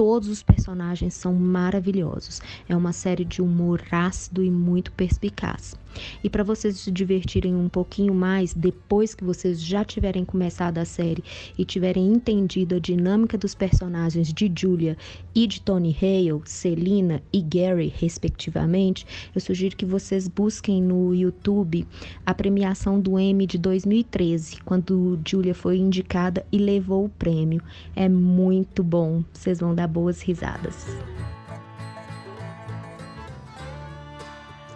todos 0.00 0.30
os 0.30 0.42
personagens 0.42 1.12
são 1.12 1.34
maravilhosos. 1.34 2.40
É 2.66 2.74
uma 2.74 2.90
série 2.90 3.22
de 3.22 3.42
humor 3.42 3.82
ácido 3.92 4.42
e 4.42 4.50
muito 4.50 4.90
perspicaz. 4.92 5.74
E 6.22 6.30
para 6.30 6.44
vocês 6.44 6.78
se 6.78 6.90
divertirem 6.90 7.54
um 7.54 7.68
pouquinho 7.68 8.14
mais, 8.14 8.54
depois 8.54 9.14
que 9.14 9.24
vocês 9.24 9.60
já 9.60 9.84
tiverem 9.84 10.24
começado 10.24 10.78
a 10.78 10.84
série 10.84 11.24
e 11.58 11.64
tiverem 11.64 12.12
entendido 12.12 12.76
a 12.76 12.78
dinâmica 12.78 13.36
dos 13.36 13.54
personagens 13.54 14.32
de 14.32 14.50
Julia 14.56 14.96
e 15.34 15.46
de 15.46 15.60
Tony 15.60 15.96
Hale, 16.00 16.42
Selina 16.44 17.22
e 17.32 17.40
Gary, 17.40 17.92
respectivamente, 17.96 19.06
eu 19.34 19.40
sugiro 19.40 19.76
que 19.76 19.86
vocês 19.86 20.28
busquem 20.28 20.82
no 20.82 21.14
YouTube 21.14 21.86
a 22.24 22.34
premiação 22.34 23.00
do 23.00 23.18
Emmy 23.18 23.46
de 23.46 23.58
2013, 23.58 24.62
quando 24.64 25.18
Julia 25.26 25.54
foi 25.54 25.78
indicada 25.78 26.44
e 26.52 26.58
levou 26.58 27.04
o 27.04 27.08
prêmio. 27.08 27.62
É 27.94 28.08
muito 28.08 28.82
bom, 28.82 29.24
vocês 29.32 29.60
vão 29.60 29.74
dar 29.74 29.88
boas 29.88 30.20
risadas. 30.20 30.86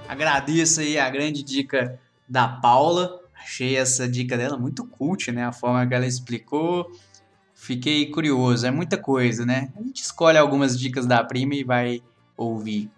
Agradeço 0.09 0.81
aí 0.81 0.99
a 0.99 1.09
grande 1.09 1.43
dica 1.43 1.99
da 2.29 2.47
Paula. 2.47 3.21
Achei 3.35 3.77
essa 3.77 4.09
dica 4.09 4.37
dela 4.37 4.57
muito 4.57 4.87
cult, 4.87 5.33
né? 5.33 5.45
A 5.45 5.53
forma 5.53 5.87
que 5.87 5.95
ela 5.95 6.07
explicou. 6.07 6.91
Fiquei 7.55 8.11
curioso. 8.11 8.67
É 8.67 8.71
muita 8.71 8.99
coisa, 8.99 9.47
né? 9.47 9.73
A 9.77 9.83
gente 9.83 10.03
escolhe 10.03 10.37
algumas 10.37 10.79
dicas 10.79 11.07
da 11.07 11.25
prima 11.25 11.55
e 11.55 11.65
vai 11.65 12.03
ouvir. 12.37 12.91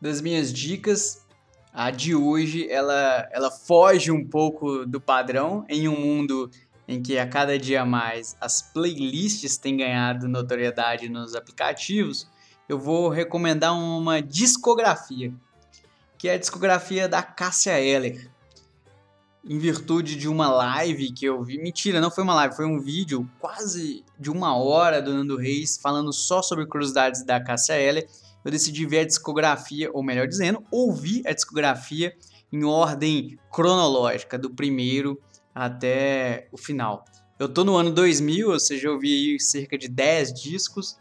Das 0.00 0.20
minhas 0.20 0.52
dicas, 0.52 1.26
a 1.72 1.90
de 1.90 2.14
hoje 2.14 2.70
ela, 2.70 3.28
ela 3.32 3.50
foge 3.50 4.12
um 4.12 4.24
pouco 4.24 4.86
do 4.86 5.00
padrão 5.00 5.64
em 5.68 5.88
um 5.88 5.98
mundo 5.98 6.50
em 6.86 7.02
que 7.02 7.18
a 7.18 7.26
cada 7.26 7.58
dia 7.58 7.84
mais 7.84 8.36
as 8.40 8.62
playlists 8.62 9.56
têm 9.56 9.76
ganhado 9.76 10.28
notoriedade 10.28 11.08
nos 11.08 11.34
aplicativos. 11.34 12.28
Eu 12.68 12.78
vou 12.78 13.08
recomendar 13.08 13.74
uma 13.74 14.22
discografia 14.22 15.32
que 16.24 16.28
é 16.30 16.36
a 16.36 16.38
discografia 16.38 17.06
da 17.06 17.22
Cássia 17.22 17.78
Eller. 17.78 18.30
Em 19.44 19.58
virtude 19.58 20.16
de 20.16 20.26
uma 20.26 20.48
live 20.48 21.12
que 21.12 21.26
eu 21.26 21.44
vi, 21.44 21.58
mentira, 21.58 22.00
não 22.00 22.10
foi 22.10 22.24
uma 22.24 22.34
live, 22.34 22.56
foi 22.56 22.64
um 22.64 22.80
vídeo 22.80 23.30
quase 23.38 24.02
de 24.18 24.30
uma 24.30 24.56
hora 24.56 25.02
do 25.02 25.12
Nando 25.12 25.36
Reis 25.36 25.76
falando 25.76 26.14
só 26.14 26.40
sobre 26.40 26.64
curiosidades 26.64 27.22
da 27.26 27.44
Cássia 27.44 27.74
Eller. 27.74 28.08
Eu 28.42 28.50
decidi 28.50 28.86
ver 28.86 29.00
a 29.00 29.04
discografia, 29.04 29.90
ou 29.92 30.02
melhor 30.02 30.26
dizendo, 30.26 30.64
ouvir 30.70 31.20
a 31.26 31.34
discografia 31.34 32.16
em 32.50 32.64
ordem 32.64 33.38
cronológica, 33.52 34.38
do 34.38 34.48
primeiro 34.48 35.20
até 35.54 36.48
o 36.50 36.56
final. 36.56 37.04
Eu 37.38 37.50
tô 37.50 37.64
no 37.64 37.76
ano 37.76 37.90
2000, 37.90 38.48
ou 38.48 38.58
seja, 38.58 38.88
eu 38.88 38.98
vi 38.98 39.38
cerca 39.38 39.76
de 39.76 39.88
10 39.88 40.32
discos 40.32 40.98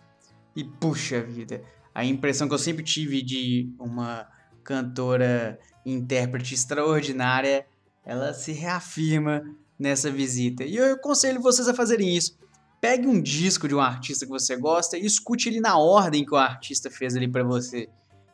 e 0.54 0.66
puxa 0.66 1.22
vida, 1.22 1.64
a 1.96 2.04
impressão 2.04 2.46
que 2.46 2.54
eu 2.54 2.60
sempre 2.60 2.84
tive 2.84 3.22
de 3.22 3.74
uma 3.80 4.28
cantora 4.64 5.60
intérprete 5.86 6.54
extraordinária, 6.54 7.66
ela 8.06 8.34
se 8.34 8.52
reafirma 8.52 9.44
nessa 9.78 10.10
visita. 10.10 10.64
E 10.64 10.76
eu 10.76 10.94
aconselho 10.94 11.42
vocês 11.42 11.68
a 11.68 11.74
fazerem 11.74 12.16
isso. 12.16 12.38
Pegue 12.80 13.08
um 13.08 13.22
disco 13.22 13.68
de 13.68 13.76
um 13.76 13.80
artista 13.80 14.26
que 14.26 14.32
você 14.32 14.56
gosta 14.56 14.98
e 14.98 15.06
escute 15.06 15.50
ele 15.50 15.60
na 15.60 15.78
ordem 15.78 16.26
que 16.26 16.34
o 16.34 16.38
artista 16.38 16.90
fez 16.90 17.16
ali 17.16 17.28
para 17.28 17.44
você. 17.44 17.88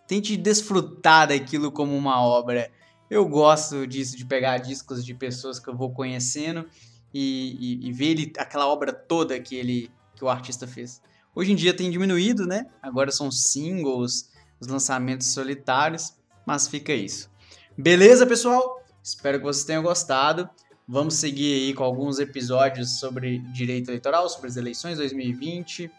Tente 0.07 0.35
desfrutar 0.35 1.27
daquilo 1.27 1.71
como 1.71 1.95
uma 1.95 2.21
obra. 2.21 2.71
Eu 3.09 3.27
gosto 3.27 3.85
disso, 3.85 4.17
de 4.17 4.25
pegar 4.25 4.57
discos 4.57 5.05
de 5.05 5.13
pessoas 5.13 5.59
que 5.59 5.69
eu 5.69 5.75
vou 5.75 5.91
conhecendo 5.91 6.65
e, 7.13 7.57
e, 7.59 7.87
e 7.87 7.91
ver 7.91 8.05
ele, 8.05 8.33
aquela 8.37 8.67
obra 8.67 8.91
toda 8.91 9.39
que 9.39 9.55
ele 9.55 9.91
que 10.15 10.25
o 10.25 10.29
artista 10.29 10.67
fez. 10.67 11.01
Hoje 11.33 11.53
em 11.53 11.55
dia 11.55 11.73
tem 11.73 11.89
diminuído, 11.89 12.45
né? 12.45 12.65
Agora 12.81 13.11
são 13.11 13.31
singles, 13.31 14.29
os 14.59 14.67
lançamentos 14.67 15.27
solitários, 15.27 16.13
mas 16.49 16.67
fica 16.67 16.91
isso. 16.91 17.29
Beleza, 17.77 18.25
pessoal? 18.25 18.81
Espero 19.03 19.37
que 19.37 19.43
vocês 19.43 19.65
tenham 19.65 19.83
gostado. 19.83 20.49
Vamos 20.87 21.13
seguir 21.13 21.53
aí 21.53 21.73
com 21.75 21.83
alguns 21.83 22.17
episódios 22.17 22.99
sobre 22.99 23.37
direito 23.53 23.91
eleitoral, 23.91 24.27
sobre 24.27 24.47
as 24.47 24.57
eleições 24.57 24.97
2020. 24.97 25.91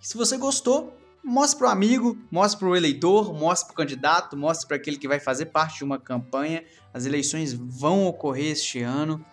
Se 0.00 0.16
você 0.16 0.36
gostou, 0.36 0.98
mostre 1.24 1.60
para 1.60 1.68
o 1.68 1.70
amigo, 1.70 2.18
mostre 2.28 2.58
para 2.58 2.68
o 2.68 2.74
eleitor, 2.74 3.32
mostre 3.32 3.68
para 3.68 3.74
o 3.74 3.76
candidato, 3.76 4.36
mostre 4.36 4.66
para 4.66 4.76
aquele 4.78 4.98
que 4.98 5.06
vai 5.06 5.20
fazer 5.20 5.46
parte 5.46 5.78
de 5.78 5.84
uma 5.84 6.00
campanha. 6.00 6.64
As 6.92 7.06
eleições 7.06 7.52
vão 7.52 8.04
ocorrer 8.04 8.50
este 8.50 8.82
ano 8.82 9.24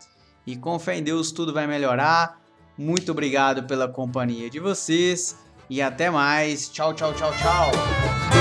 e 0.45 0.55
com 0.55 0.77
fé 0.77 0.95
em 0.95 1.01
Deus 1.01 1.31
tudo 1.31 1.51
vai 1.51 1.65
melhorar. 1.65 2.39
Muito 2.77 3.12
obrigado 3.12 3.63
pela 3.63 3.88
companhia 3.88 4.47
de 4.47 4.60
vocês 4.60 5.36
e 5.67 5.81
até 5.81 6.12
mais. 6.12 6.69
Tchau, 6.69 6.93
tchau, 6.93 7.15
tchau, 7.15 7.31
tchau. 7.31 8.34